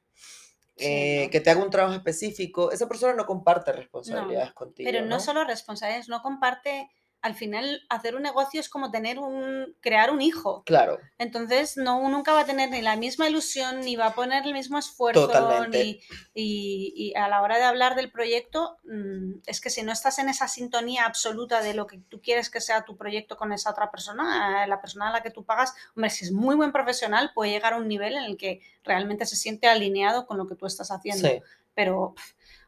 Sí, 0.78 0.86
eh, 0.86 1.24
no. 1.26 1.32
que 1.32 1.42
te 1.42 1.50
haga 1.50 1.64
un 1.64 1.70
trabajo 1.70 1.96
específico, 1.96 2.72
esa 2.72 2.88
persona 2.88 3.14
no 3.14 3.26
comparte 3.26 3.72
No, 3.72 3.78
responsabilidades 3.78 4.50
pero 4.50 4.56
contigo, 4.56 5.02
no 5.02 5.08
¿no? 5.08 5.20
solo 5.20 5.44
responsabilidades, 5.46 6.10
no 6.10 6.22
comparte, 6.22 6.90
al 7.26 7.34
final 7.34 7.82
hacer 7.90 8.16
un 8.16 8.22
negocio 8.22 8.60
es 8.60 8.70
como 8.70 8.92
tener 8.92 9.18
un, 9.18 9.76
crear 9.82 10.12
un 10.12 10.22
hijo. 10.22 10.62
Claro, 10.64 11.00
Entonces, 11.18 11.76
no, 11.76 12.08
nunca 12.08 12.34
va 12.34 12.42
a 12.42 12.46
tener 12.46 12.70
ni 12.70 12.84
la 12.84 12.98
misma 12.98 13.28
ilusión, 13.28 13.80
ni 13.80 13.96
va 13.96 14.06
a 14.06 14.14
poner 14.14 14.46
el 14.46 14.54
mismo 14.54 14.78
esfuerzo, 14.78 15.26
totalmente. 15.26 15.84
ni, 15.84 16.00
y, 16.36 16.94
y 16.96 17.16
a 17.16 17.28
la 17.28 17.42
hora 17.42 17.58
de 17.58 17.64
hablar 17.64 17.96
del 17.96 18.12
proyecto, 18.12 18.78
mm, 18.84 19.40
es 19.48 19.60
que 19.60 19.72
si 19.72 19.82
no 19.82 19.92
estás 19.92 20.20
en 20.20 20.30
esa 20.30 20.48
sintonía 20.48 21.08
absoluta 21.08 21.64
de 21.64 21.74
lo 21.74 21.88
que 21.88 21.98
tú 21.98 22.22
quieres 22.22 22.52
que 22.52 22.62
sea 22.62 22.86
tu 22.86 22.96
proyecto 22.96 23.38
con 23.38 23.52
esa 23.52 23.72
otra 23.72 23.90
persona, 23.90 24.64
eh, 24.64 24.68
la 24.68 24.80
persona 24.80 25.10
a 25.10 25.12
la 25.12 25.24
que 25.24 25.32
tú 25.32 25.44
pagas, 25.46 25.74
hombre, 25.96 26.12
si 26.12 26.26
es 26.26 26.32
muy 26.32 26.56
buen 26.56 26.72
profesional, 26.72 27.32
puede 27.34 27.50
llegar 27.50 27.74
a 27.74 27.78
un 27.78 27.88
nivel 27.88 28.14
en 28.14 28.26
el 28.26 28.38
que 28.38 28.62
realmente 28.84 29.26
se 29.26 29.36
siente 29.36 29.68
alineado 29.68 30.28
con 30.28 30.38
lo 30.38 30.46
que 30.46 30.54
tú 30.54 30.68
estás 30.68 30.92
haciendo. 30.92 31.28
Sí, 31.28 31.42
Pero 31.74 32.14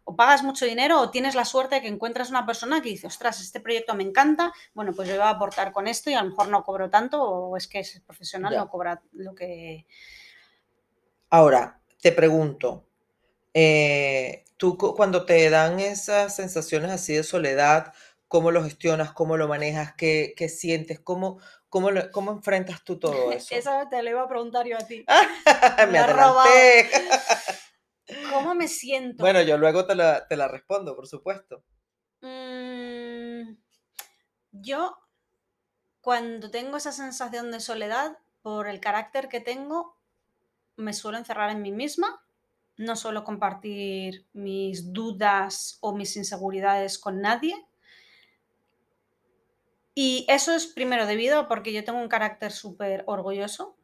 o 0.10 0.16
pagas 0.16 0.42
mucho 0.42 0.66
dinero 0.66 1.02
o 1.02 1.12
tienes 1.12 1.36
la 1.36 1.44
suerte 1.44 1.76
de 1.76 1.82
que 1.82 1.90
encuentras 1.90 2.30
una 2.30 2.46
persona 2.46 2.82
que 2.82 2.88
dice, 2.90 3.08
ostras, 3.08 3.42
este 3.42 3.60
proyecto 3.60 3.94
me 3.94 4.04
encanta, 4.04 4.54
bueno, 4.74 4.94
pues 4.96 5.10
yo 5.10 5.16
voy 5.16 5.24
a 5.24 5.30
aportar 5.32 5.74
con 5.74 5.86
esto 5.86 6.10
y 6.10 6.14
a 6.14 6.24
lo 6.24 6.30
mejor 6.30 6.48
no 6.48 6.64
cobro 6.64 6.90
tanto 6.90 7.22
o 7.22 7.58
es 7.58 7.68
que 7.68 7.80
ese 7.80 8.00
profesional 8.00 8.54
no 8.56 8.70
cobra 8.70 9.02
lo 9.12 9.36
que... 9.36 9.86
Ahora, 11.30 11.82
te 12.02 12.14
pregunto, 12.14 12.86
eh, 13.54 14.46
tú 14.56 14.78
cu- 14.78 14.96
cuando 14.96 15.26
te 15.26 15.50
dan 15.50 15.82
esas 15.82 16.34
sensaciones 16.36 16.90
así 16.92 17.14
de 17.14 17.24
soledad, 17.24 17.94
¿cómo 18.30 18.52
lo 18.52 18.64
gestionas? 18.64 19.12
¿Cómo 19.12 19.36
lo 19.36 19.50
manejas? 19.50 19.94
¿Qué, 19.98 20.34
qué 20.38 20.48
sientes? 20.48 21.02
¿Cómo, 21.02 21.40
cómo, 21.68 21.92
lo- 21.92 22.10
cómo 22.12 22.32
enfrentas 22.32 22.82
tú 22.86 22.98
todo 22.98 23.32
eso? 23.34 23.54
Esa 23.56 23.90
te 23.90 24.02
lo 24.04 24.10
iba 24.10 24.22
a 24.24 24.30
preguntar 24.30 24.66
yo 24.66 24.78
a 24.78 24.88
ti. 24.88 25.06
Me 25.80 25.86
Me 25.88 26.00
adelanté. 26.00 26.90
¿Cómo 28.32 28.56
me 28.56 28.68
siento? 28.68 29.24
Bueno, 29.24 29.42
yo 29.42 29.58
luego 29.58 29.86
te 29.86 29.96
la, 29.96 30.28
te 30.28 30.38
la 30.38 30.48
respondo, 30.48 30.96
por 30.96 31.08
supuesto. 31.08 31.64
Mm, 32.22 33.56
yo 34.52 34.98
cuando 36.02 36.50
tengo 36.50 36.78
esa 36.78 36.92
sensación 36.92 37.52
de 37.52 37.60
soledad, 37.60 38.18
por 38.42 38.68
el 38.68 38.80
carácter 38.80 39.28
que 39.28 39.42
tengo, 39.42 39.98
me 40.78 40.94
suelo 40.94 41.18
encerrar 41.18 41.50
en 41.50 41.62
mí 41.62 41.72
misma, 41.72 42.24
no 42.78 42.96
suelo 42.96 43.24
compartir 43.24 44.26
mis 44.32 44.94
dudas 44.94 45.78
o 45.82 45.94
mis 45.94 46.16
inseguridades 46.16 46.98
con 46.98 47.20
nadie. 47.20 47.56
Y 49.96 50.26
eso 50.30 50.54
es 50.54 50.68
primero 50.68 51.08
debido 51.08 51.40
a 51.40 51.48
porque 51.48 51.74
yo 51.74 51.84
tengo 51.84 52.00
un 52.00 52.08
carácter 52.08 52.52
súper 52.52 53.04
orgulloso. 53.08 53.77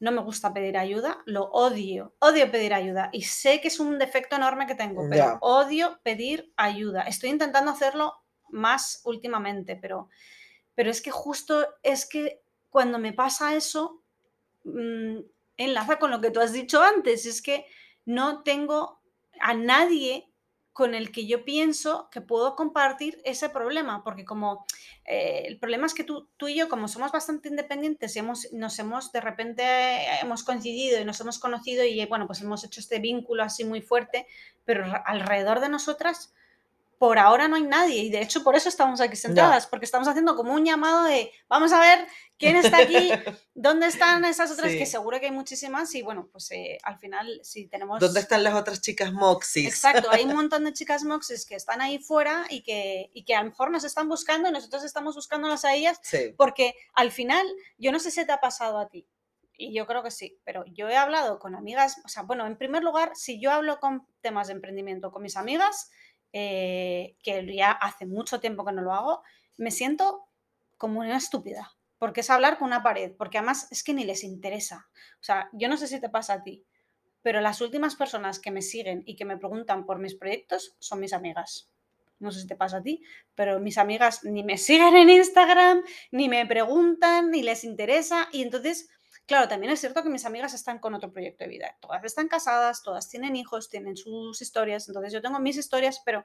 No 0.00 0.12
me 0.12 0.22
gusta 0.22 0.52
pedir 0.52 0.76
ayuda, 0.76 1.22
lo 1.26 1.44
odio, 1.44 2.14
odio 2.18 2.50
pedir 2.50 2.74
ayuda. 2.74 3.10
Y 3.12 3.22
sé 3.22 3.60
que 3.60 3.68
es 3.68 3.80
un 3.80 3.98
defecto 3.98 4.36
enorme 4.36 4.66
que 4.66 4.74
tengo, 4.74 5.06
pero 5.08 5.38
odio 5.40 6.00
pedir 6.02 6.52
ayuda. 6.56 7.02
Estoy 7.02 7.30
intentando 7.30 7.70
hacerlo 7.70 8.14
más 8.48 9.00
últimamente, 9.04 9.76
pero, 9.76 10.08
pero 10.74 10.90
es 10.90 11.02
que 11.02 11.10
justo 11.10 11.66
es 11.82 12.06
que 12.06 12.42
cuando 12.70 12.98
me 12.98 13.12
pasa 13.12 13.54
eso, 13.54 14.02
mm, 14.64 15.18
enlaza 15.56 15.98
con 15.98 16.10
lo 16.10 16.20
que 16.20 16.30
tú 16.30 16.40
has 16.40 16.52
dicho 16.52 16.82
antes, 16.82 17.26
es 17.26 17.42
que 17.42 17.66
no 18.04 18.42
tengo 18.42 19.00
a 19.40 19.54
nadie 19.54 20.33
con 20.74 20.96
el 20.96 21.12
que 21.12 21.24
yo 21.24 21.44
pienso 21.44 22.08
que 22.10 22.20
puedo 22.20 22.56
compartir 22.56 23.22
ese 23.24 23.48
problema, 23.48 24.02
porque 24.02 24.24
como 24.24 24.66
eh, 25.04 25.44
el 25.46 25.56
problema 25.60 25.86
es 25.86 25.94
que 25.94 26.02
tú, 26.02 26.28
tú 26.36 26.48
y 26.48 26.56
yo, 26.56 26.68
como 26.68 26.88
somos 26.88 27.12
bastante 27.12 27.48
independientes 27.48 28.16
y 28.16 28.18
hemos, 28.18 28.52
nos 28.52 28.76
hemos 28.80 29.12
de 29.12 29.20
repente 29.20 29.62
eh, 29.62 30.18
hemos 30.20 30.42
coincidido 30.42 31.00
y 31.00 31.04
nos 31.04 31.20
hemos 31.20 31.38
conocido 31.38 31.84
y 31.84 32.04
bueno, 32.06 32.26
pues 32.26 32.40
hemos 32.42 32.64
hecho 32.64 32.80
este 32.80 32.98
vínculo 32.98 33.44
así 33.44 33.64
muy 33.64 33.82
fuerte, 33.82 34.26
pero 34.64 34.84
alrededor 35.06 35.60
de 35.60 35.68
nosotras 35.68 36.34
por 37.04 37.18
ahora 37.18 37.48
no 37.48 37.56
hay 37.56 37.64
nadie 37.64 38.04
y 38.04 38.08
de 38.08 38.22
hecho 38.22 38.42
por 38.42 38.56
eso 38.56 38.70
estamos 38.70 38.98
aquí 39.02 39.14
sentadas, 39.14 39.66
porque 39.66 39.84
estamos 39.84 40.08
haciendo 40.08 40.34
como 40.36 40.54
un 40.54 40.64
llamado 40.64 41.04
de 41.04 41.30
vamos 41.50 41.70
a 41.74 41.78
ver 41.78 42.06
quién 42.38 42.56
está 42.56 42.78
aquí, 42.78 43.10
dónde 43.54 43.88
están 43.88 44.24
esas 44.24 44.50
otras 44.50 44.72
que 44.72 44.86
seguro 44.86 45.20
que 45.20 45.26
hay 45.26 45.32
muchísimas 45.32 45.94
y 45.94 46.00
bueno, 46.00 46.30
pues 46.32 46.50
eh, 46.52 46.78
al 46.82 46.98
final 46.98 47.40
si 47.42 47.64
¿Dónde 47.64 47.70
tenemos... 47.72 48.16
están 48.16 48.42
las 48.42 48.54
otras 48.54 48.80
chicas 48.80 49.12
Moxis? 49.12 49.66
Exacto, 49.66 50.10
hay 50.10 50.24
un 50.24 50.34
montón 50.34 50.64
de 50.64 50.72
chicas 50.72 51.04
moxes 51.04 51.44
que 51.44 51.56
están 51.56 51.82
ahí 51.82 51.98
fuera 51.98 52.46
y 52.48 52.62
que, 52.62 53.10
y 53.12 53.26
que 53.26 53.34
a 53.34 53.42
lo 53.42 53.50
mejor 53.50 53.70
nos 53.70 53.84
están 53.84 54.08
buscando 54.08 54.48
y 54.48 54.52
nosotros 54.52 54.82
estamos 54.82 55.14
buscándolas 55.14 55.66
a 55.66 55.74
ellas 55.74 56.00
Sí, 56.02 56.32
porque 56.38 56.74
al 56.94 57.12
final, 57.12 57.46
yo 57.76 57.92
no 57.92 57.98
sé 57.98 58.12
si 58.12 58.24
te 58.24 58.32
ha 58.32 58.40
pasado 58.40 58.78
a 58.78 58.88
ti, 58.88 59.06
y 59.56 59.74
yo 59.74 59.86
creo 59.86 60.02
que 60.02 60.10
sí, 60.10 60.40
pero 60.44 60.64
yo 60.66 60.88
he 60.88 60.96
hablado 60.96 61.38
con 61.38 61.54
amigas, 61.54 62.00
o 62.04 62.08
sea, 62.08 62.22
bueno, 62.22 62.46
en 62.46 62.56
primer 62.56 62.82
lugar, 62.82 63.12
si 63.14 63.40
yo 63.40 63.50
hablo 63.52 63.78
con 63.78 64.06
temas 64.20 64.48
de 64.48 64.54
emprendimiento 64.54 65.12
con 65.12 65.22
mis 65.22 65.36
amigas, 65.36 65.90
eh, 66.36 67.14
que 67.22 67.54
ya 67.54 67.70
hace 67.70 68.06
mucho 68.06 68.40
tiempo 68.40 68.64
que 68.64 68.72
no 68.72 68.82
lo 68.82 68.92
hago, 68.92 69.22
me 69.56 69.70
siento 69.70 70.26
como 70.76 70.98
una 70.98 71.16
estúpida, 71.16 71.70
porque 71.96 72.22
es 72.22 72.30
hablar 72.30 72.58
con 72.58 72.66
una 72.66 72.82
pared, 72.82 73.12
porque 73.16 73.38
además 73.38 73.68
es 73.70 73.84
que 73.84 73.94
ni 73.94 74.02
les 74.02 74.24
interesa. 74.24 74.88
O 75.20 75.22
sea, 75.22 75.48
yo 75.52 75.68
no 75.68 75.76
sé 75.76 75.86
si 75.86 76.00
te 76.00 76.08
pasa 76.08 76.34
a 76.34 76.42
ti, 76.42 76.64
pero 77.22 77.40
las 77.40 77.60
últimas 77.60 77.94
personas 77.94 78.40
que 78.40 78.50
me 78.50 78.62
siguen 78.62 79.04
y 79.06 79.14
que 79.14 79.24
me 79.24 79.38
preguntan 79.38 79.86
por 79.86 80.00
mis 80.00 80.16
proyectos 80.16 80.74
son 80.80 80.98
mis 80.98 81.12
amigas. 81.12 81.70
No 82.18 82.32
sé 82.32 82.40
si 82.40 82.48
te 82.48 82.56
pasa 82.56 82.78
a 82.78 82.82
ti, 82.82 83.04
pero 83.36 83.60
mis 83.60 83.78
amigas 83.78 84.24
ni 84.24 84.42
me 84.42 84.58
siguen 84.58 84.96
en 84.96 85.10
Instagram, 85.10 85.84
ni 86.10 86.28
me 86.28 86.44
preguntan, 86.46 87.30
ni 87.30 87.44
les 87.44 87.62
interesa. 87.62 88.28
Y 88.32 88.42
entonces, 88.42 88.88
claro, 89.26 89.48
también 89.48 89.72
es 89.72 89.80
cierto 89.80 90.02
que 90.02 90.08
mis 90.08 90.24
amigas 90.24 90.54
están 90.54 90.78
con 90.78 90.94
otro 90.94 91.12
proyecto 91.12 91.44
de 91.44 91.50
vida. 91.50 91.76
Todas 91.80 92.04
están 92.04 92.28
casadas, 92.28 92.82
todas 92.82 93.08
tienen 93.08 93.36
hijos, 93.36 93.68
tienen 93.68 93.96
sus 93.96 94.40
historias. 94.40 94.88
Entonces 94.88 95.12
yo 95.12 95.22
tengo 95.22 95.38
mis 95.38 95.56
historias, 95.56 96.02
pero 96.04 96.24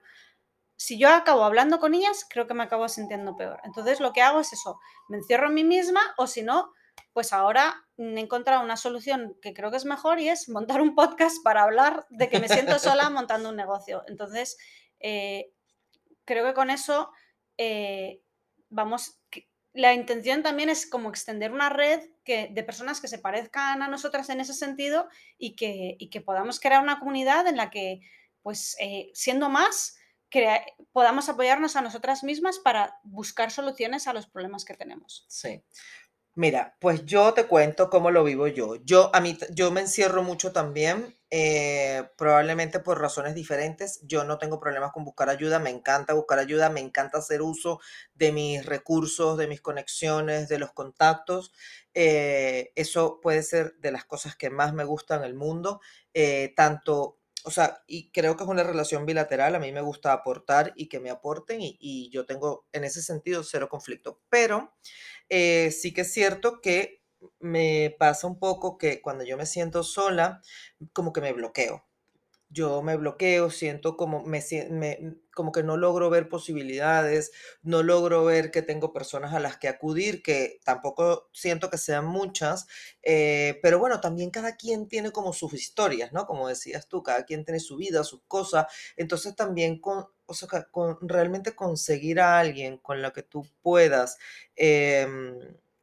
si 0.76 0.98
yo 0.98 1.10
acabo 1.10 1.44
hablando 1.44 1.80
con 1.80 1.94
ellas, 1.94 2.26
creo 2.30 2.48
que 2.48 2.54
me 2.54 2.64
acabo 2.64 2.88
sintiendo 2.88 3.36
peor. 3.36 3.60
Entonces 3.64 4.00
lo 4.00 4.14
que 4.14 4.22
hago 4.22 4.40
es 4.40 4.54
eso, 4.54 4.80
me 5.10 5.18
encierro 5.18 5.48
en 5.48 5.54
mí 5.54 5.64
misma 5.64 6.00
o 6.18 6.26
si 6.26 6.42
no, 6.42 6.72
pues 7.12 7.34
ahora 7.34 7.86
he 7.98 8.20
encontrado 8.20 8.64
una 8.64 8.78
solución 8.78 9.36
que 9.42 9.54
creo 9.54 9.72
que 9.72 9.78
es 9.78 9.86
mejor 9.86 10.20
y 10.20 10.30
es 10.30 10.48
montar 10.48 10.82
un 10.82 10.96
podcast 10.96 11.44
para 11.44 11.64
hablar 11.64 12.06
de 12.10 12.30
que 12.30 12.40
me 12.40 12.48
siento 12.48 12.80
sola 12.80 13.10
montando 13.10 13.50
un 13.50 13.58
negocio. 13.58 14.04
Entonces, 14.08 14.58
eh, 15.00 15.52
creo 16.24 16.46
que 16.46 16.54
con 16.54 16.70
eso 16.70 17.12
eh, 17.58 18.22
vamos, 18.70 19.20
la 19.74 19.94
intención 19.94 20.42
también 20.44 20.70
es 20.70 20.90
como 20.90 21.10
extender 21.10 21.52
una 21.52 21.70
red 21.70 22.02
que, 22.24 22.50
de 22.52 22.64
personas 22.64 23.00
que 23.00 23.08
se 23.08 23.20
parezcan 23.20 23.82
a 23.82 23.88
nosotras 23.88 24.30
en 24.30 24.40
ese 24.40 24.54
sentido 24.54 25.08
y 25.38 25.56
que, 25.56 25.98
que 26.12 26.22
podamos 26.22 26.60
crear 26.60 26.82
una 26.82 27.00
comunidad 27.00 27.48
en 27.48 27.58
la 27.58 27.70
que, 27.70 28.02
pues, 28.42 28.76
eh, 28.80 29.12
siendo 29.14 29.50
más, 29.50 29.98
podamos 30.92 31.30
apoyarnos 31.30 31.76
a 31.76 31.82
nosotras 31.82 32.24
mismas 32.24 32.60
para 32.60 33.00
buscar 33.04 33.52
soluciones 33.52 34.08
a 34.08 34.14
los 34.14 34.28
problemas 34.28 34.66
que 34.66 34.76
tenemos. 34.76 35.26
Sí. 35.28 35.64
Mira, 36.40 36.78
pues 36.80 37.04
yo 37.06 37.34
te 37.34 37.48
cuento 37.48 37.90
cómo 37.90 38.12
lo 38.12 38.24
vivo 38.24 38.48
yo. 38.48 38.76
Yo, 38.86 39.12
a 39.14 39.20
mí, 39.20 39.38
yo 39.52 39.72
me 39.72 39.82
encierro 39.82 40.24
mucho 40.24 40.54
también, 40.54 41.18
eh, 41.30 42.08
probablemente 42.18 42.80
por 42.80 43.02
razones 43.02 43.36
diferentes. 43.36 44.00
Yo 44.04 44.24
no 44.24 44.38
tengo 44.38 44.58
problemas 44.58 44.94
con 44.94 45.04
buscar 45.04 45.30
ayuda, 45.30 45.60
me 45.60 45.70
encanta 45.70 46.14
buscar 46.14 46.40
ayuda, 46.40 46.70
me 46.70 46.80
encanta 46.80 47.18
hacer 47.18 47.42
uso 47.42 47.82
de 48.14 48.32
mis 48.32 48.66
recursos, 48.66 49.38
de 49.38 49.48
mis 49.48 49.60
conexiones, 49.60 50.48
de 50.48 50.60
los 50.60 50.72
contactos. 50.72 51.52
Eh, 51.94 52.72
eso 52.76 53.20
puede 53.22 53.44
ser 53.44 53.74
de 53.80 53.92
las 53.92 54.06
cosas 54.06 54.38
que 54.38 54.50
más 54.50 54.74
me 54.74 54.86
gustan 54.86 55.20
en 55.20 55.26
el 55.26 55.34
mundo, 55.36 55.82
eh, 56.14 56.54
tanto 56.56 57.19
o 57.44 57.52
sea, 57.52 57.84
y 57.88 58.12
creo 58.12 58.36
que 58.36 58.44
es 58.44 58.50
una 58.50 58.64
relación 58.64 59.06
bilateral, 59.06 59.56
a 59.56 59.60
mí 59.60 59.72
me 59.72 59.82
gusta 59.82 60.14
aportar 60.14 60.74
y 60.76 60.88
que 60.88 61.00
me 61.00 61.10
aporten 61.10 61.60
y, 61.62 62.10
yo 62.12 62.26
tengo 62.26 62.68
en 62.72 62.84
ese 62.84 63.02
sentido 63.02 63.44
cero 63.44 63.70
conflicto, 63.70 64.22
pero 64.30 64.74
eh, 65.30 65.72
sí 65.72 65.94
que 65.94 66.02
es 66.02 66.14
cierto 66.14 66.62
que 66.62 67.04
me 67.40 67.96
pasa 68.00 68.28
un 68.28 68.40
poco 68.40 68.78
que 68.78 69.02
cuando 69.02 69.24
yo 69.24 69.38
me 69.38 69.46
siento 69.46 69.84
sola, 69.84 70.42
como 70.94 71.14
que 71.14 71.22
me 71.22 71.34
bloqueo 71.34 71.89
yo 72.50 72.82
me 72.82 72.98
bloqueo, 72.98 73.52
siento 73.52 73.96
como, 73.96 74.24
me, 74.24 74.42
como 75.34 75.52
que 75.52 75.64
no 75.64 75.78
logro 75.78 76.10
ver 76.10 76.30
posibilidades, 76.30 77.32
no 77.62 77.84
logro 77.84 78.26
ver 78.26 78.52
que 78.52 78.62
tengo 78.64 78.92
personas 78.92 79.34
a 79.34 79.40
las 79.40 79.58
que 79.58 79.68
acudir, 79.68 80.24
que 80.24 80.60
tampoco 80.64 81.30
siento 81.32 81.70
que 81.70 81.78
sean 81.78 82.06
muchas, 82.06 82.68
eh, 83.04 83.60
pero 83.62 83.78
bueno, 83.80 84.02
también 84.02 84.32
cada 84.32 84.56
quien 84.56 84.88
tiene 84.88 85.12
como 85.12 85.32
sus 85.32 85.54
historias, 85.54 86.12
¿no? 86.12 86.26
Como 86.26 86.48
decías 86.48 86.88
tú, 86.88 87.04
cada 87.04 87.24
quien 87.26 87.46
tiene 87.46 87.60
su 87.60 87.78
vida, 87.78 88.04
sus 88.04 88.22
cosas, 88.28 88.66
entonces 88.98 89.36
también 89.36 89.80
con, 89.80 90.06
o 90.26 90.34
sea, 90.34 90.48
con 90.72 90.98
realmente 91.08 91.56
conseguir 91.56 92.20
a 92.20 92.40
alguien 92.40 92.78
con 92.80 93.02
la 93.02 93.12
que 93.12 93.24
tú 93.24 93.46
puedas... 93.62 94.18
Em, 94.56 95.38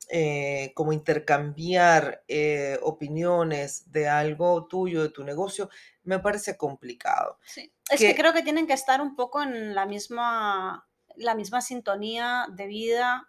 eh, 0.09 0.73
como 0.75 0.93
intercambiar 0.93 2.23
eh, 2.29 2.79
opiniones 2.83 3.91
de 3.91 4.09
algo 4.09 4.67
tuyo, 4.67 5.03
de 5.03 5.11
tu 5.11 5.25
negocio, 5.25 5.69
me 6.05 6.21
parece 6.21 6.57
complicado. 6.57 7.39
Sí. 7.45 7.73
Es 7.91 8.01
que, 8.01 8.15
creo 8.15 8.33
que 8.33 8.43
tienen 8.43 8.69
que 8.69 8.73
estar 8.73 9.01
un 9.01 9.17
poco 9.17 9.43
en 9.43 9.75
la 9.75 9.85
misma, 9.87 10.89
la 11.17 11.35
misma 11.35 11.61
sintonía 11.61 12.47
de 12.53 12.67
vida. 12.67 13.29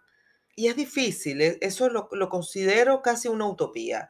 Y 0.54 0.68
es 0.68 0.76
difícil, 0.76 1.40
e, 1.40 1.58
eso 1.60 1.88
lo, 1.88 2.28
considero 2.28 3.02
casi 3.02 3.26
una 3.26 3.46
utopía. 3.46 4.08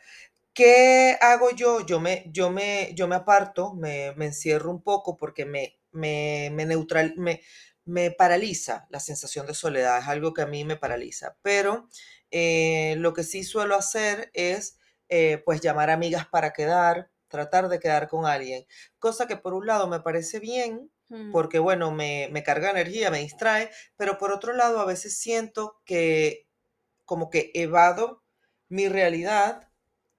¿Qué 0.52 1.16
hago 1.20 1.50
yo? 1.52 1.86
Yo 1.86 2.00
me, 2.00 2.24
yo 2.32 2.50
me, 2.50 2.92
yo 2.94 3.08
me 3.08 3.16
aparto, 3.16 3.72
me, 3.74 4.08
encierro 4.08 4.70
un 4.70 4.82
poco 4.82 5.16
porque 5.16 5.46
me, 5.46 5.78
me, 5.92 6.50
me 6.52 6.66
neutral, 6.66 7.14
me, 7.16 7.40
me 7.88 8.10
paraliza 8.10 8.86
la 8.90 9.00
sensación 9.00 9.46
de 9.46 9.54
soledad, 9.54 9.98
es 9.98 10.08
algo 10.08 10.34
que 10.34 10.42
a 10.42 10.46
mí 10.46 10.64
me 10.64 10.76
paraliza. 10.76 11.36
Pero 11.42 11.88
eh, 12.30 12.96
lo 12.98 13.12
que 13.14 13.24
sí 13.24 13.44
suelo 13.44 13.74
hacer 13.76 14.30
es, 14.34 14.78
eh, 15.08 15.42
pues, 15.44 15.60
llamar 15.60 15.90
amigas 15.90 16.26
para 16.26 16.52
quedar, 16.52 17.10
tratar 17.28 17.68
de 17.68 17.80
quedar 17.80 18.08
con 18.08 18.26
alguien. 18.26 18.66
Cosa 18.98 19.26
que 19.26 19.36
por 19.36 19.54
un 19.54 19.66
lado 19.66 19.88
me 19.88 20.00
parece 20.00 20.40
bien, 20.40 20.90
mm. 21.08 21.32
porque, 21.32 21.58
bueno, 21.58 21.90
me, 21.90 22.28
me 22.32 22.42
carga 22.42 22.70
energía, 22.70 23.10
me 23.10 23.20
distrae, 23.20 23.70
pero 23.96 24.18
por 24.18 24.32
otro 24.32 24.52
lado 24.52 24.80
a 24.80 24.86
veces 24.86 25.18
siento 25.18 25.80
que 25.84 26.46
como 27.04 27.30
que 27.30 27.50
evado 27.54 28.22
mi 28.68 28.88
realidad 28.88 29.68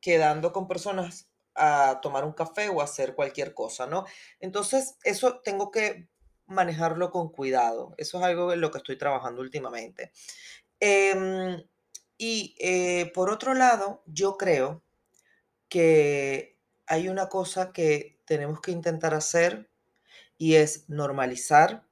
quedando 0.01 0.51
con 0.51 0.67
personas 0.67 1.29
a 1.55 1.99
tomar 2.01 2.25
un 2.25 2.33
café 2.33 2.69
o 2.69 2.81
a 2.81 2.85
hacer 2.85 3.15
cualquier 3.15 3.53
cosa, 3.53 3.85
¿no? 3.85 4.05
Entonces, 4.39 4.95
eso 5.03 5.39
tengo 5.41 5.71
que 5.71 6.07
manejarlo 6.47 7.11
con 7.11 7.29
cuidado. 7.29 7.93
Eso 7.97 8.17
es 8.17 8.23
algo 8.23 8.53
en 8.53 8.61
lo 8.61 8.71
que 8.71 8.79
estoy 8.79 8.97
trabajando 8.97 9.41
últimamente. 9.41 10.11
Em, 10.79 11.61
y 12.19 12.53
eh, 12.59 13.11
por 13.15 13.31
otro 13.31 13.53
lado, 13.53 14.03
yo 14.05 14.37
creo 14.37 14.83
que 15.69 16.57
hay 16.85 17.07
una 17.07 17.29
cosa 17.29 17.71
que 17.71 18.19
tenemos 18.25 18.59
que 18.59 18.71
intentar 18.71 19.13
hacer 19.13 19.69
y 20.37 20.55
es 20.55 20.89
normalizar 20.89 21.85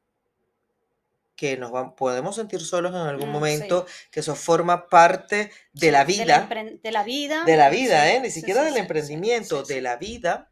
que 1.37 1.55
nos 1.55 1.71
podemos 1.93 2.35
sentir 2.35 2.59
solos 2.59 2.91
en 2.91 2.97
algún 2.97 3.29
mm, 3.29 3.31
momento, 3.31 3.85
que 4.11 4.19
eso 4.19 4.35
forma 4.35 4.89
parte 4.89 5.49
de 5.71 5.91
la 5.91 6.03
vida. 6.03 6.49
De 6.83 6.91
la, 6.91 7.03
vida. 7.03 7.45
De 7.45 7.55
la 7.55 7.69
vida, 7.69 8.11
¿eh? 8.11 8.19
Ni 8.19 8.31
siquiera 8.31 8.63
del 8.63 8.75
emprendimiento, 8.75 9.63
de 9.63 9.81
la 9.81 9.95
vida. 9.95 10.51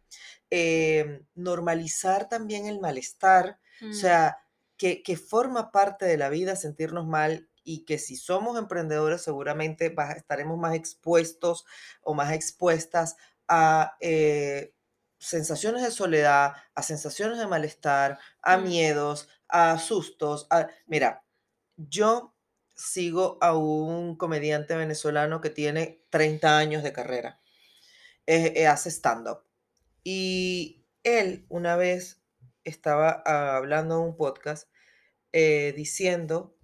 Em, 0.49 1.25
normalizar 1.33 2.29
también 2.29 2.67
el 2.67 2.79
malestar, 2.79 3.59
o 3.81 3.87
mm. 3.87 3.93
sea, 3.93 4.37
que, 4.77 5.03
que, 5.03 5.17
forma 5.17 5.71
parte 5.71 6.05
de 6.05 6.17
la 6.17 6.29
vida 6.29 6.55
sentirnos 6.55 7.07
mal 7.07 7.49
y 7.65 7.83
que 7.83 7.97
si 7.97 8.15
somos 8.15 8.57
emprendedores 8.57 9.21
seguramente 9.21 9.93
estaremos 10.15 10.57
más 10.57 10.75
expuestos 10.75 11.65
o 12.01 12.13
más 12.13 12.31
expuestas 12.31 13.17
a 13.47 13.97
eh, 13.99 14.73
sensaciones 15.17 15.83
de 15.83 15.91
soledad, 15.91 16.53
a 16.75 16.83
sensaciones 16.83 17.39
de 17.39 17.47
malestar, 17.47 18.19
a 18.41 18.57
miedos, 18.57 19.27
a 19.49 19.77
sustos. 19.79 20.47
Mira, 20.85 21.25
yo 21.75 22.35
sigo 22.75 23.37
a 23.41 23.57
un 23.57 24.15
comediante 24.15 24.75
venezolano 24.75 25.41
que 25.41 25.49
tiene 25.49 26.03
30 26.11 26.57
años 26.57 26.83
de 26.83 26.93
carrera. 26.93 27.41
Eh, 28.27 28.53
eh, 28.55 28.67
hace 28.67 28.89
stand-up. 28.89 29.43
Y 30.03 30.85
él 31.03 31.45
una 31.49 31.75
vez 31.75 32.21
estaba 32.63 33.23
hablando 33.57 33.95
en 33.95 34.09
un 34.09 34.17
podcast 34.17 34.69
diciendo 35.75 36.54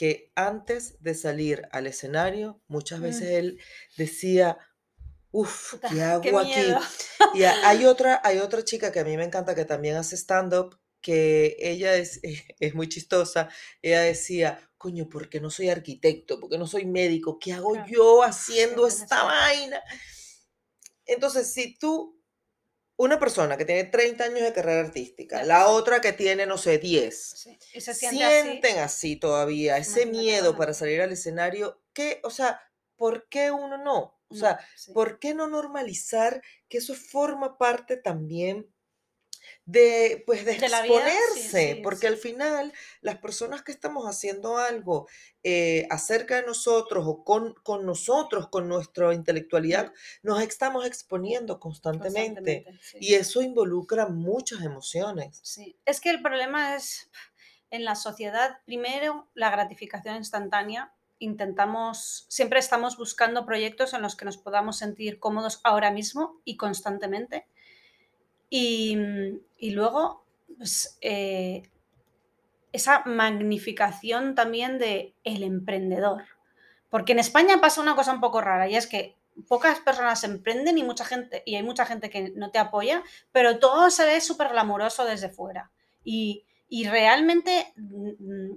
que 0.00 0.32
antes 0.34 0.96
de 1.02 1.14
salir 1.14 1.68
al 1.72 1.86
escenario, 1.86 2.62
muchas 2.68 3.00
veces 3.00 3.28
mm. 3.28 3.34
él 3.34 3.60
decía, 3.98 4.56
uff, 5.30 5.74
¿qué 5.90 6.00
hago 6.00 6.38
aquí? 6.38 6.62
Y 7.34 7.42
hay 7.42 7.84
otra, 7.84 8.18
hay 8.24 8.38
otra 8.38 8.64
chica 8.64 8.92
que 8.92 9.00
a 9.00 9.04
mí 9.04 9.14
me 9.18 9.24
encanta 9.24 9.54
que 9.54 9.66
también 9.66 9.96
hace 9.96 10.16
stand-up, 10.16 10.80
que 11.02 11.54
ella 11.60 11.94
es, 11.96 12.18
es 12.22 12.74
muy 12.74 12.88
chistosa, 12.88 13.50
ella 13.82 14.00
decía, 14.00 14.70
coño, 14.78 15.06
¿por 15.06 15.28
qué 15.28 15.38
no 15.38 15.50
soy 15.50 15.68
arquitecto? 15.68 16.40
¿Por 16.40 16.48
qué 16.48 16.56
no 16.56 16.66
soy 16.66 16.86
médico? 16.86 17.38
¿Qué 17.38 17.52
hago 17.52 17.74
yo 17.86 18.22
haciendo 18.22 18.86
esta 18.86 19.24
vaina? 19.24 19.82
Entonces, 21.04 21.52
si 21.52 21.76
tú 21.76 22.19
una 23.00 23.18
persona 23.18 23.56
que 23.56 23.64
tiene 23.64 23.84
30 23.84 24.24
años 24.24 24.40
de 24.42 24.52
carrera 24.52 24.80
artística, 24.80 25.42
la 25.42 25.68
otra 25.68 26.02
que 26.02 26.12
tiene, 26.12 26.44
no 26.44 26.58
sé, 26.58 26.76
10, 26.76 27.48
se 27.78 27.94
sienten 27.94 28.78
así, 28.78 29.16
todavía, 29.16 29.78
ese 29.78 30.04
miedo 30.04 30.54
para 30.54 30.74
salir 30.74 31.00
al 31.00 31.10
escenario, 31.10 31.80
que, 31.94 32.20
o 32.24 32.30
sea, 32.30 32.60
¿por 32.96 33.26
qué 33.30 33.50
uno 33.50 33.78
no? 33.78 34.20
O 34.28 34.34
sea, 34.34 34.60
¿por 34.92 35.18
qué 35.18 35.32
no 35.32 35.48
normalizar 35.48 36.42
que 36.68 36.76
eso 36.76 36.94
forma 36.94 37.56
parte 37.56 37.96
también 37.96 38.70
de, 39.70 40.22
pues, 40.26 40.44
de 40.44 40.56
De 40.56 40.68
la 40.68 40.82
vida, 40.82 40.94
sí, 40.94 41.10
exponerse, 41.10 41.74
sí, 41.74 41.80
porque 41.82 42.00
sí. 42.00 42.06
al 42.06 42.16
final 42.16 42.72
las 43.00 43.18
personas 43.18 43.62
que 43.62 43.72
estamos 43.72 44.04
haciendo 44.06 44.58
algo 44.58 45.06
eh, 45.42 45.86
acerca 45.90 46.36
de 46.36 46.46
nosotros 46.46 47.04
o 47.06 47.24
con, 47.24 47.54
con 47.62 47.86
nosotros, 47.86 48.48
con 48.48 48.68
nuestra 48.68 49.14
intelectualidad, 49.14 49.92
nos 50.22 50.42
estamos 50.42 50.86
exponiendo 50.86 51.60
constantemente 51.60 52.66
y 52.98 53.14
eso 53.14 53.42
involucra 53.42 54.06
muchas 54.06 54.62
emociones. 54.62 55.40
Sí, 55.42 55.76
es 55.84 56.00
que 56.00 56.10
el 56.10 56.20
problema 56.20 56.74
es 56.74 57.10
en 57.70 57.84
la 57.84 57.94
sociedad, 57.94 58.58
primero, 58.64 59.28
la 59.34 59.50
gratificación 59.50 60.16
instantánea. 60.16 60.92
Intentamos, 61.20 62.26
siempre 62.28 62.58
estamos 62.58 62.96
buscando 62.96 63.46
proyectos 63.46 63.94
en 63.94 64.02
los 64.02 64.16
que 64.16 64.24
nos 64.24 64.38
podamos 64.38 64.78
sentir 64.78 65.20
cómodos 65.20 65.60
ahora 65.62 65.90
mismo 65.90 66.40
y 66.44 66.56
constantemente. 66.56 67.46
Y, 68.50 68.96
mm, 68.96 69.40
y 69.58 69.70
luego, 69.70 70.26
pues, 70.58 70.98
eh, 71.00 71.62
esa 72.72 73.02
magnificación 73.06 74.34
también 74.34 74.78
de 74.78 75.14
el 75.24 75.42
emprendedor. 75.42 76.24
Porque 76.88 77.12
en 77.12 77.20
España 77.20 77.60
pasa 77.60 77.80
una 77.80 77.94
cosa 77.94 78.12
un 78.12 78.20
poco 78.20 78.40
rara 78.40 78.68
y 78.68 78.76
es 78.76 78.86
que 78.86 79.16
pocas 79.48 79.78
personas 79.80 80.22
emprenden 80.24 80.76
y 80.76 80.82
mucha 80.82 81.04
gente 81.04 81.42
y 81.46 81.54
hay 81.54 81.62
mucha 81.62 81.86
gente 81.86 82.10
que 82.10 82.32
no 82.34 82.50
te 82.50 82.58
apoya, 82.58 83.02
pero 83.32 83.58
todo 83.58 83.90
se 83.90 84.04
ve 84.04 84.20
súper 84.20 84.48
glamuroso 84.48 85.04
desde 85.04 85.30
fuera. 85.30 85.70
Y, 86.04 86.44
y 86.68 86.88
realmente 86.88 87.72
mm, 87.76 88.52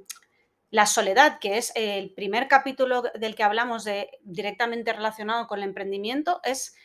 la 0.72 0.88
soledad, 0.88 1.38
que 1.40 1.58
es 1.58 1.72
el 1.76 2.12
primer 2.12 2.48
capítulo 2.48 3.04
del 3.14 3.36
que 3.36 3.44
hablamos 3.44 3.84
de, 3.84 4.10
directamente 4.24 4.92
relacionado 4.92 5.48
con 5.48 5.60
el 5.60 5.66
emprendimiento, 5.66 6.42
es 6.44 6.76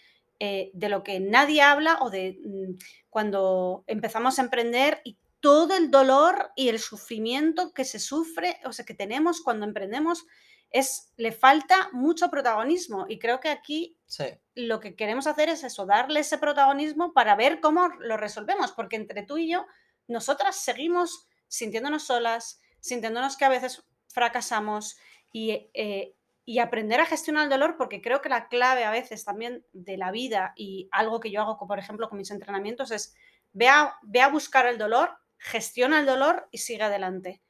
eh, 0.40 0.70
de 0.74 0.88
lo 0.88 1.02
que 1.02 1.20
nadie 1.20 1.62
habla 1.62 1.98
o 2.00 2.10
de 2.10 2.38
mm, 2.44 2.78
cuando 3.10 3.84
empezamos 3.86 4.38
a 4.38 4.42
emprender 4.42 5.00
y 5.04 5.18
todo 5.40 5.76
el 5.76 5.90
dolor 5.90 6.50
y 6.56 6.68
el 6.68 6.78
sufrimiento 6.78 7.72
que 7.72 7.84
se 7.84 7.98
sufre, 7.98 8.58
o 8.64 8.72
sea, 8.72 8.84
que 8.84 8.94
tenemos 8.94 9.40
cuando 9.40 9.66
emprendemos, 9.66 10.26
es, 10.70 11.12
le 11.16 11.32
falta 11.32 11.90
mucho 11.92 12.30
protagonismo. 12.30 13.06
Y 13.08 13.18
creo 13.18 13.40
que 13.40 13.48
aquí 13.48 13.98
Sí, 14.06 14.24
lo 14.54 14.80
que 14.80 14.96
queremos 14.96 15.26
hacer 15.26 15.48
es 15.48 15.64
eso, 15.64 15.86
darle 15.86 16.20
ese 16.20 16.38
protagonismo 16.38 17.12
para 17.12 17.36
ver 17.36 17.60
cómo 17.60 17.88
lo 18.00 18.16
resolvemos, 18.16 18.72
porque 18.72 18.96
entre 18.96 19.22
tú 19.22 19.38
y 19.38 19.50
yo, 19.50 19.66
nosotras 20.06 20.56
seguimos 20.56 21.28
sintiéndonos 21.46 22.04
solas, 22.04 22.60
sintiéndonos 22.80 23.36
que 23.36 23.44
a 23.44 23.50
veces 23.50 23.84
fracasamos 24.08 24.96
y, 25.32 25.70
eh, 25.74 26.16
y 26.48 26.60
aprender 26.60 26.98
a 26.98 27.04
gestionar 27.04 27.44
el 27.44 27.50
dolor, 27.50 27.76
porque 27.76 28.00
creo 28.00 28.22
que 28.22 28.30
la 28.30 28.48
clave 28.48 28.82
a 28.84 28.90
veces 28.90 29.22
también 29.22 29.66
de 29.74 29.98
la 29.98 30.10
vida 30.10 30.54
y 30.56 30.88
algo 30.92 31.20
que 31.20 31.30
yo 31.30 31.42
hago, 31.42 31.58
por 31.58 31.78
ejemplo, 31.78 32.08
con 32.08 32.16
mis 32.16 32.30
entrenamientos 32.30 32.90
es 32.90 33.14
ve 33.52 33.68
a, 33.68 33.94
ve 34.00 34.22
a 34.22 34.28
buscar 34.28 34.64
el 34.66 34.78
dolor, 34.78 35.10
gestiona 35.36 36.00
el 36.00 36.06
dolor 36.06 36.48
y 36.50 36.56
sigue 36.56 36.84
adelante. 36.84 37.42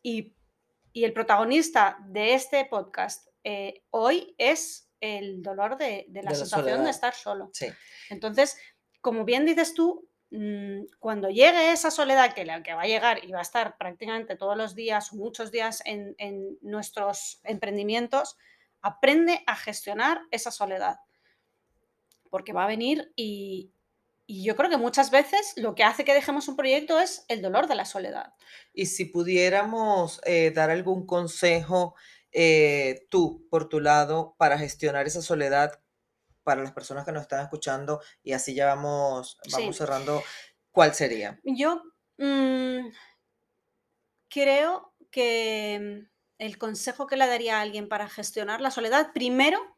Y, 0.00 0.34
y 0.94 1.04
el 1.04 1.12
protagonista 1.12 1.98
de 2.06 2.32
este 2.32 2.64
podcast 2.64 3.28
eh, 3.44 3.82
hoy 3.90 4.34
es 4.38 4.90
el 5.00 5.42
dolor 5.42 5.76
de, 5.76 6.06
de 6.08 6.22
la 6.22 6.30
De 6.30 6.38
la 6.38 6.44
sensación 6.46 6.84
de 6.84 6.90
estar 6.92 7.12
solo. 7.12 7.50
sí. 7.52 7.66
Entonces, 8.08 8.56
como 9.02 9.26
bien 9.26 9.44
dices 9.44 9.74
tú, 9.74 10.08
cuando 11.00 11.28
llegue 11.28 11.72
esa 11.72 11.90
soledad, 11.90 12.34
que 12.34 12.44
la 12.44 12.62
que 12.62 12.74
va 12.74 12.82
a 12.82 12.86
llegar 12.86 13.24
y 13.24 13.32
va 13.32 13.40
a 13.40 13.42
estar 13.42 13.76
prácticamente 13.76 14.36
todos 14.36 14.56
los 14.56 14.74
días 14.74 15.12
o 15.12 15.16
muchos 15.16 15.50
días 15.50 15.82
en, 15.84 16.14
nuestros 16.62 17.40
emprendimientos, 17.44 18.36
aprende 18.80 19.42
a 19.46 19.56
gestionar 19.56 20.20
esa 20.30 20.50
soledad. 20.50 20.98
Porque 22.30 22.52
va 22.52 22.64
a 22.64 22.68
venir 22.68 23.12
y, 23.16 23.72
y 24.24 24.44
yo 24.44 24.54
creo 24.54 24.70
que 24.70 24.76
muchas 24.76 25.10
veces 25.10 25.54
lo 25.56 25.74
que 25.74 25.82
hace 25.82 26.04
que 26.04 26.14
dejemos 26.14 26.46
un 26.46 26.54
proyecto 26.54 27.00
es 27.00 27.24
el 27.26 27.42
dolor 27.42 27.66
de 27.66 27.74
la 27.74 27.84
soledad. 27.84 28.34
Y 28.72 28.86
si 28.86 29.06
pudiéramos 29.06 30.20
eh, 30.24 30.52
dar 30.52 30.70
algún 30.70 31.04
consejo 31.06 31.96
eh, 32.30 33.08
tú, 33.10 33.46
por 33.50 33.68
tu 33.68 33.80
lado, 33.80 34.36
para 34.38 34.56
gestionar 34.56 35.08
esa 35.08 35.22
soledad 35.22 35.80
para 36.42 36.62
las 36.62 36.72
personas 36.72 37.04
que 37.04 37.12
nos 37.12 37.22
están 37.22 37.42
escuchando 37.42 38.00
y 38.22 38.32
así 38.32 38.54
ya 38.54 38.66
vamos, 38.66 39.38
vamos 39.50 39.76
Sí. 39.76 39.78
cerrando, 39.78 40.22
¿cuál 40.72 40.94
sería? 40.94 41.40
Yo 41.44 41.82
mm, 42.18 42.88
creo 44.28 44.94
que 45.10 46.06
mm, 46.06 46.10
el 46.38 46.58
consejo 46.58 47.06
que 47.06 47.16
le 47.16 47.26
daría 47.26 47.58
a 47.58 47.62
alguien 47.62 47.88
para 47.88 48.08
gestionar 48.08 48.60
la 48.60 48.70
soledad, 48.70 49.12
primero, 49.12 49.76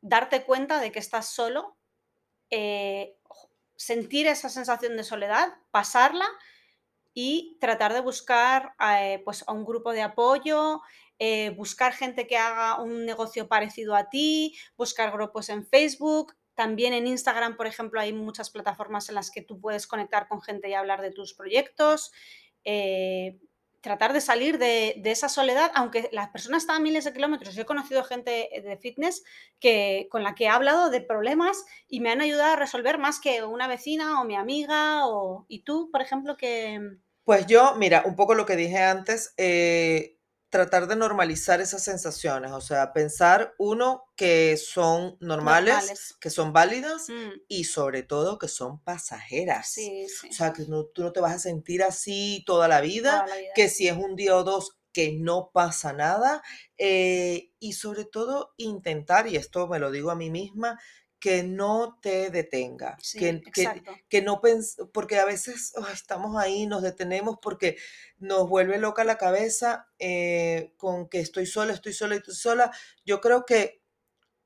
darte 0.00 0.44
cuenta 0.44 0.80
de 0.80 0.90
que 0.92 0.98
estás 0.98 1.28
solo, 1.28 1.76
eh, 2.50 3.16
sentir 3.76 4.26
esa 4.26 4.48
sensación 4.48 4.96
de 4.96 5.04
soledad, 5.04 5.54
pasarla 5.70 6.26
y 7.14 7.58
tratar 7.60 7.92
de 7.92 8.00
buscar 8.00 8.74
eh, 8.80 9.22
pues, 9.24 9.44
a 9.46 9.52
un 9.52 9.64
grupo 9.64 9.92
de 9.92 10.02
apoyo, 10.02 10.82
eh, 11.24 11.50
buscar 11.50 11.92
gente 11.92 12.26
que 12.26 12.36
haga 12.36 12.82
un 12.82 13.06
negocio 13.06 13.46
parecido 13.46 13.94
a 13.94 14.08
ti, 14.08 14.58
buscar 14.76 15.12
grupos 15.12 15.50
en 15.50 15.64
Facebook. 15.64 16.34
También 16.54 16.94
en 16.94 17.06
Instagram, 17.06 17.56
por 17.56 17.68
ejemplo, 17.68 18.00
hay 18.00 18.12
muchas 18.12 18.50
plataformas 18.50 19.08
en 19.08 19.14
las 19.14 19.30
que 19.30 19.40
tú 19.40 19.60
puedes 19.60 19.86
conectar 19.86 20.26
con 20.26 20.42
gente 20.42 20.68
y 20.68 20.74
hablar 20.74 21.00
de 21.00 21.12
tus 21.12 21.32
proyectos. 21.34 22.10
eh, 22.64 23.38
tratar 23.82 24.12
de 24.12 24.20
salir 24.20 24.58
de, 24.58 25.00
esa 25.04 25.28
soledad, 25.28 25.70
aunque 25.74 26.08
las 26.10 26.30
personas 26.30 26.64
están 26.64 26.76
a 26.76 26.80
miles 26.80 27.04
de 27.04 27.12
kilómetros. 27.12 27.54
Yo 27.54 27.62
he 27.62 27.66
conocido 27.66 28.02
gente 28.02 28.48
de 28.64 28.76
fitness 28.78 29.22
que, 29.60 30.08
con 30.10 30.24
la 30.24 30.34
que 30.34 30.44
he 30.44 30.48
hablado 30.48 30.90
de 30.90 31.02
problemas 31.02 31.64
y 31.86 32.00
me 32.00 32.10
han 32.10 32.20
ayudado 32.20 32.54
a 32.54 32.56
resolver 32.56 32.98
más 32.98 33.20
que 33.20 33.44
una 33.44 33.68
vecina 33.68 34.20
o 34.20 34.24
mi 34.24 34.34
amiga. 34.34 35.06
O, 35.06 35.46
y 35.48 35.62
tú, 35.62 35.88
por 35.92 36.00
ejemplo, 36.00 36.36
que... 36.36 36.80
Pues 37.24 37.46
yo, 37.46 37.74
mira, 37.76 38.02
un 38.06 38.16
poco 38.16 38.34
lo 38.34 38.46
que 38.46 38.56
dije 38.56 38.78
antes, 38.78 39.34
eh, 39.36 40.18
tratar 40.52 40.86
de 40.86 40.96
normalizar 40.96 41.60
esas 41.60 41.82
sensaciones, 41.82 42.52
o 42.52 42.60
sea, 42.60 42.92
pensar, 42.92 43.54
uno, 43.58 44.04
que 44.16 44.56
son 44.58 45.16
normales, 45.20 45.74
Normales. 45.74 46.16
que 46.20 46.30
son 46.30 46.52
válidas 46.52 47.08
Mm, 47.08 47.40
y 47.48 47.64
sobre 47.64 48.04
todo 48.04 48.38
que 48.38 48.48
son 48.48 48.78
pasajeras. 48.84 49.70
sí, 49.72 50.06
sí. 50.08 50.28
O 50.30 50.32
sea, 50.32 50.52
que 50.52 50.64
no- 50.68 50.84
tú 50.84 51.02
no 51.02 51.12
te 51.12 51.20
vas 51.20 51.34
a 51.34 51.38
sentir 51.40 51.82
así 51.82 52.44
toda 52.46 52.68
la 52.68 52.80
vida, 52.82 53.22
toda 53.24 53.26
la 53.28 53.36
vida. 53.40 53.52
que 53.56 53.68
si 53.68 53.88
es 53.88 53.96
un 53.96 54.14
día 54.16 54.36
o 54.36 54.44
dos, 54.44 54.76
que 54.92 55.12
no 55.12 55.50
pasa 55.54 55.92
nada. 55.94 56.42
eh, 56.78 57.50
y 57.60 57.74
sobre 57.74 58.04
todo 58.04 58.54
intentar, 58.58 59.28
y 59.28 59.36
esto 59.36 59.68
me 59.68 59.78
lo 59.78 59.90
digo 59.92 60.10
a 60.10 60.16
mí 60.16 60.30
misma, 60.30 60.78
que 61.22 61.44
no 61.44 62.00
te 62.02 62.30
detenga, 62.30 63.04
Sí, 63.08 63.18
que, 63.18 63.48
que, 63.54 63.64
exacto. 63.64 63.92
que 64.10 64.22
no 64.22 64.40
pens 64.42 64.76
porque 64.92 65.20
a 65.20 65.24
veces 65.26 65.72
ay, 65.78 65.94
estamos 65.94 66.36
ahí, 66.42 66.66
nos 66.66 66.82
detenemos 66.82 67.38
porque 67.42 67.78
nos 68.18 68.48
vuelve 68.48 68.78
loca 68.78 69.04
la 69.04 69.18
cabeza 69.18 69.88
eh, 70.00 70.74
con 70.78 71.08
que 71.08 71.20
estoy 71.20 71.46
sola, 71.46 71.74
estoy 71.74 71.94
sola, 71.94 72.16
estoy 72.16 72.34
sola. 72.34 72.72
Yo 73.06 73.20
creo 73.22 73.46
que 73.46 73.82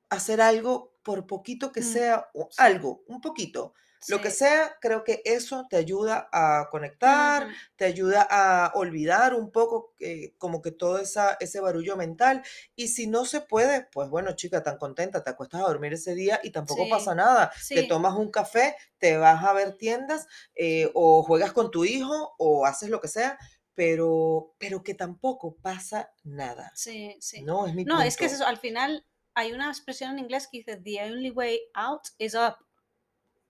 hacer 0.09 0.41
algo, 0.41 0.95
por 1.03 1.27
poquito 1.27 1.71
que 1.71 1.81
Mm, 1.81 1.83
sea, 1.83 2.29
algo, 2.57 3.03
un 3.07 3.21
poquito, 3.21 3.73
lo 4.05 4.21
que 4.21 4.31
sea, 4.31 4.77
creo 4.81 5.03
que 5.03 5.21
eso 5.25 5.65
te 5.69 5.77
ayuda 5.77 6.29
a 6.31 6.67
conectar, 6.71 7.47
te 7.75 7.85
ayuda 7.85 8.25
a 8.29 8.71
olvidar 8.75 9.33
un 9.33 9.51
poco 9.51 9.93
eh, 9.99 10.33
como 10.37 10.61
que 10.61 10.71
todo 10.71 10.99
esa, 10.99 11.37
ese 11.39 11.59
barullo 11.59 11.97
mental. 11.97 12.43
Y 12.75 12.89
si 12.89 13.07
no 13.07 13.25
se 13.25 13.41
puede, 13.41 13.87
pues 13.91 14.09
bueno, 14.09 14.33
chica, 14.33 14.63
tan 14.63 14.77
contenta, 14.77 15.23
te 15.23 15.29
acuestas 15.29 15.61
a 15.61 15.67
dormir 15.67 15.93
ese 15.93 16.15
día 16.15 16.39
y 16.43 16.51
tampoco 16.51 16.83
Sí, 16.83 16.89
pasa 16.89 17.15
nada. 17.15 17.51
Te 17.73 17.83
sí. 17.83 17.87
tomas 17.87 18.15
un 18.15 18.31
café, 18.31 18.75
te 18.97 19.17
vas 19.17 19.43
a 19.43 19.53
ver 19.53 19.75
tiendas 19.77 20.27
eh, 20.55 20.89
o 20.93 21.23
juegas 21.23 21.51
con 21.53 21.71
tu 21.71 21.85
hijo 21.85 22.35
o 22.37 22.65
haces 22.65 22.89
lo 22.89 23.01
que 23.01 23.07
sea, 23.07 23.37
pero, 23.73 24.55
pero 24.57 24.83
que 24.83 24.93
tampoco 24.95 25.55
pasa 25.61 26.11
nada. 26.23 26.71
Sí, 26.73 27.15
sí. 27.19 27.41
No, 27.43 27.67
es 27.67 27.73
mi 27.75 27.85
No, 27.85 28.01
es 28.01 28.17
que 28.17 28.25
es 28.25 28.33
eso, 28.33 28.45
al 28.45 28.57
final 28.57 29.05
hay 29.33 29.51
una 29.53 29.67
expresión 29.69 30.11
en 30.13 30.19
inglés 30.19 30.47
que 30.51 30.59
dice 30.59 30.77
the 30.77 31.01
only 31.03 31.29
way 31.31 31.59
out 31.73 32.01
is 32.17 32.33
up 32.35 32.55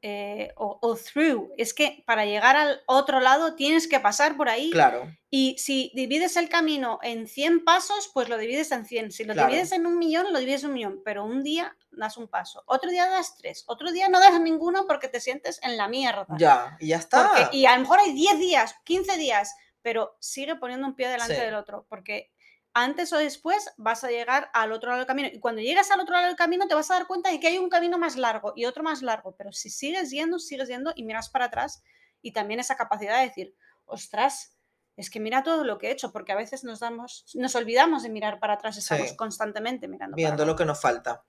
eh, 0.02 0.52
o, 0.58 0.78
o 0.82 0.96
through. 0.96 1.52
Es 1.58 1.74
que 1.74 2.04
para 2.06 2.26
llegar 2.26 2.56
al 2.56 2.82
otro 2.86 3.20
lado 3.20 3.56
tienes 3.56 3.88
que 3.88 4.00
pasar 4.00 4.38
por 4.38 4.48
ahí 4.50 4.70
Claro, 4.70 5.12
y 5.30 5.58
si 5.58 5.92
divides 5.96 6.38
el 6.38 6.50
camino 6.50 7.00
en 7.02 7.28
100 7.28 7.64
pasos, 7.66 8.10
pues 8.14 8.30
lo 8.30 8.38
divides 8.38 8.72
en 8.72 8.86
100. 8.86 9.12
Si 9.12 9.24
lo 9.24 9.34
Claro. 9.34 9.50
divides 9.50 9.72
en 9.72 9.86
un 9.86 9.98
millón, 9.98 10.32
lo 10.32 10.40
divides 10.40 10.64
en 10.64 10.70
un 10.70 10.74
millón. 10.76 11.02
Pero 11.04 11.26
un 11.26 11.44
día 11.44 11.76
das 11.92 12.16
un 12.18 12.28
paso, 12.28 12.64
otro 12.68 12.90
día 12.92 13.08
das 13.08 13.36
tres, 13.38 13.64
otro 13.68 13.92
día 13.92 14.08
no 14.08 14.20
das 14.20 14.40
ninguno 14.40 14.86
porque 14.88 15.08
te 15.08 15.20
sientes 15.20 15.60
en 15.64 15.78
la 15.78 15.88
mierda. 15.88 16.28
ya, 16.38 16.78
y 16.80 16.88
ya 16.90 17.00
Porque- 17.00 17.42
está. 17.42 17.50
y 17.52 17.66
a 17.66 17.74
lo 17.76 17.82
mejor 17.82 18.00
hay 18.00 18.14
10 18.14 18.38
días, 18.40 18.76
15 18.84 19.18
días, 19.18 19.56
pero 19.82 20.16
sigue 20.20 20.56
poniendo 20.58 20.86
un 20.86 20.96
pie 20.96 21.08
delante 21.08 21.36
Sí. 21.36 21.42
del 21.42 21.56
otro, 21.56 21.86
porque 21.90 22.32
antes 22.80 23.12
o 23.12 23.18
después 23.18 23.72
vas 23.78 24.04
a 24.04 24.10
llegar 24.10 24.52
al 24.54 24.72
otro 24.72 24.90
lado 24.90 25.00
del 25.00 25.08
camino. 25.08 25.30
Y 25.34 25.40
cuando 25.40 25.62
llegas 25.62 25.90
al 25.90 26.00
otro 26.00 26.14
lado 26.14 26.28
del 26.28 26.36
camino 26.36 26.68
te 26.68 26.76
vas 26.76 26.92
a 26.92 26.94
dar 26.96 27.08
cuenta 27.08 27.32
de 27.32 27.40
que 27.40 27.48
hay 27.48 27.58
un 27.58 27.70
camino 27.70 27.98
más 27.98 28.16
largo 28.18 28.54
y 28.56 28.66
otro 28.66 28.84
más 28.84 29.02
largo, 29.02 29.36
pero 29.36 29.52
si 29.52 29.70
sigues 29.72 30.12
yendo, 30.12 30.38
sigues 30.38 30.68
yendo 30.70 30.94
y 30.96 31.04
miras 31.04 31.30
para 31.30 31.46
atrás 31.46 31.82
y 32.22 32.34
también 32.34 32.60
esa 32.60 32.76
capacidad 32.76 33.20
de 33.20 33.28
decir, 33.28 33.56
ostras, 33.86 34.58
es 34.96 35.10
que 35.10 35.20
mira 35.20 35.42
todo 35.42 35.64
lo 35.64 35.78
que 35.78 35.88
he 35.88 35.92
hecho, 35.92 36.12
porque 36.12 36.32
a 36.32 36.36
veces 36.36 36.64
nos 36.64 36.80
damos, 36.80 37.26
nos 37.34 37.56
olvidamos 37.56 38.04
de 38.04 38.10
mirar 38.10 38.40
para 38.40 38.54
atrás, 38.54 38.78
estamos 38.78 39.10
Sí. 39.10 39.16
constantemente 39.16 39.88
mirando 39.88 40.16
Viendo 40.16 40.38
para 40.38 40.46
lo 40.48 40.56
que 40.56 40.66
nos 40.66 40.80
falta. 40.80 41.24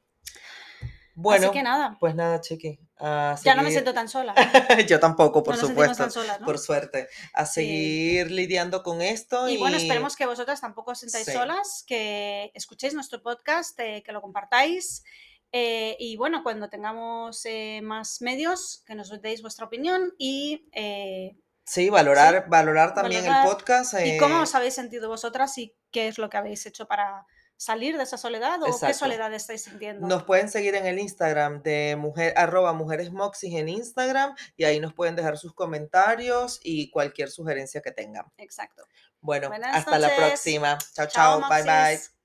Bueno, 1.21 1.47
Así 1.49 1.53
que 1.59 1.63
nada, 1.65 1.97
pues 1.99 2.15
nada, 2.15 2.41
Chiqui. 2.41 2.79
ya 3.01 3.55
no 3.57 3.63
me 3.65 3.73
siento 3.73 3.93
tan 3.93 4.09
sola. 4.09 4.35
Yo 4.89 5.01
tampoco, 5.01 5.43
por 5.43 5.57
no 5.57 5.67
supuesto. 5.67 5.97
tan 5.97 6.13
solas, 6.13 6.39
¿no? 6.39 6.47
Por 6.47 6.61
suerte. 6.61 7.09
A 7.35 7.45
Sí. 7.45 7.55
seguir 7.55 8.31
lidiando 8.31 8.85
con 8.85 9.03
esto. 9.03 9.49
Y 9.49 9.57
bueno, 9.57 9.77
esperemos 9.79 10.15
que 10.15 10.27
vosotras 10.27 10.61
tampoco 10.61 10.93
os 10.93 11.01
sintáis 11.01 11.27
Sí. 11.27 11.33
solas, 11.33 11.83
que 11.89 12.53
escuchéis 12.55 12.95
nuestro 12.95 13.21
podcast, 13.21 13.79
eh, 13.81 14.03
que 14.07 14.13
lo 14.13 14.23
compartáis. 14.23 15.03
eh, 15.51 15.97
y 15.99 16.15
bueno, 16.17 16.43
cuando 16.45 16.69
tengamos 16.69 17.41
eh, 17.47 17.81
más 17.83 18.21
medios, 18.21 18.83
que 18.87 18.95
nos 18.95 19.09
deis 19.23 19.41
vuestra 19.43 19.65
opinión 19.67 20.13
y, 20.19 20.69
eh, 20.73 21.37
Sí, 21.65 21.89
valorar, 21.91 22.49
valorar 22.49 22.95
también 22.95 23.23
Valorar. 23.25 23.45
el 23.47 23.53
podcast. 23.55 23.95
y 24.05 24.19
cómo 24.19 24.41
os 24.43 24.55
habéis 24.55 24.75
sentido 24.75 25.09
vosotras 25.09 25.57
y 25.59 25.75
qué 25.91 26.07
es 26.09 26.19
lo 26.19 26.29
que 26.31 26.37
habéis 26.37 26.65
hecho 26.67 26.87
para 26.87 27.27
salir 27.59 27.97
de 27.97 28.05
esa 28.05 28.17
soledad 28.17 28.63
o 28.63 28.79
qué 28.79 28.95
soledad 28.95 29.35
estáis 29.35 29.65
sintiendo. 29.65 30.07
Nos 30.07 30.23
pueden 30.23 30.49
seguir 30.49 30.77
en 30.77 30.87
el 30.87 30.99
Instagram 30.99 31.63
de 31.63 31.97
mujer, 31.99 32.33
arroba 32.37 32.73
mujeresmoxis 32.73 33.53
en 33.55 33.69
Instagram 33.69 34.35
y 34.57 34.65
ahí 34.65 34.81
nos 34.81 34.95
pueden 34.95 35.17
dejar 35.17 35.37
sus 35.37 35.53
comentarios 35.53 36.61
y 36.63 36.89
cualquier 36.91 37.31
sugerencia 37.31 37.83
que 37.83 37.91
tengan. 37.91 38.25
Exacto. 38.39 38.87
Bueno, 39.21 39.49
Buenas 39.49 39.75
hasta 39.75 39.99
la 39.99 40.15
próxima. 40.15 40.79
Chao, 40.95 41.09
Chao, 41.09 41.41
chao. 41.41 41.51
Bye, 41.51 41.65
bye. 41.65 42.18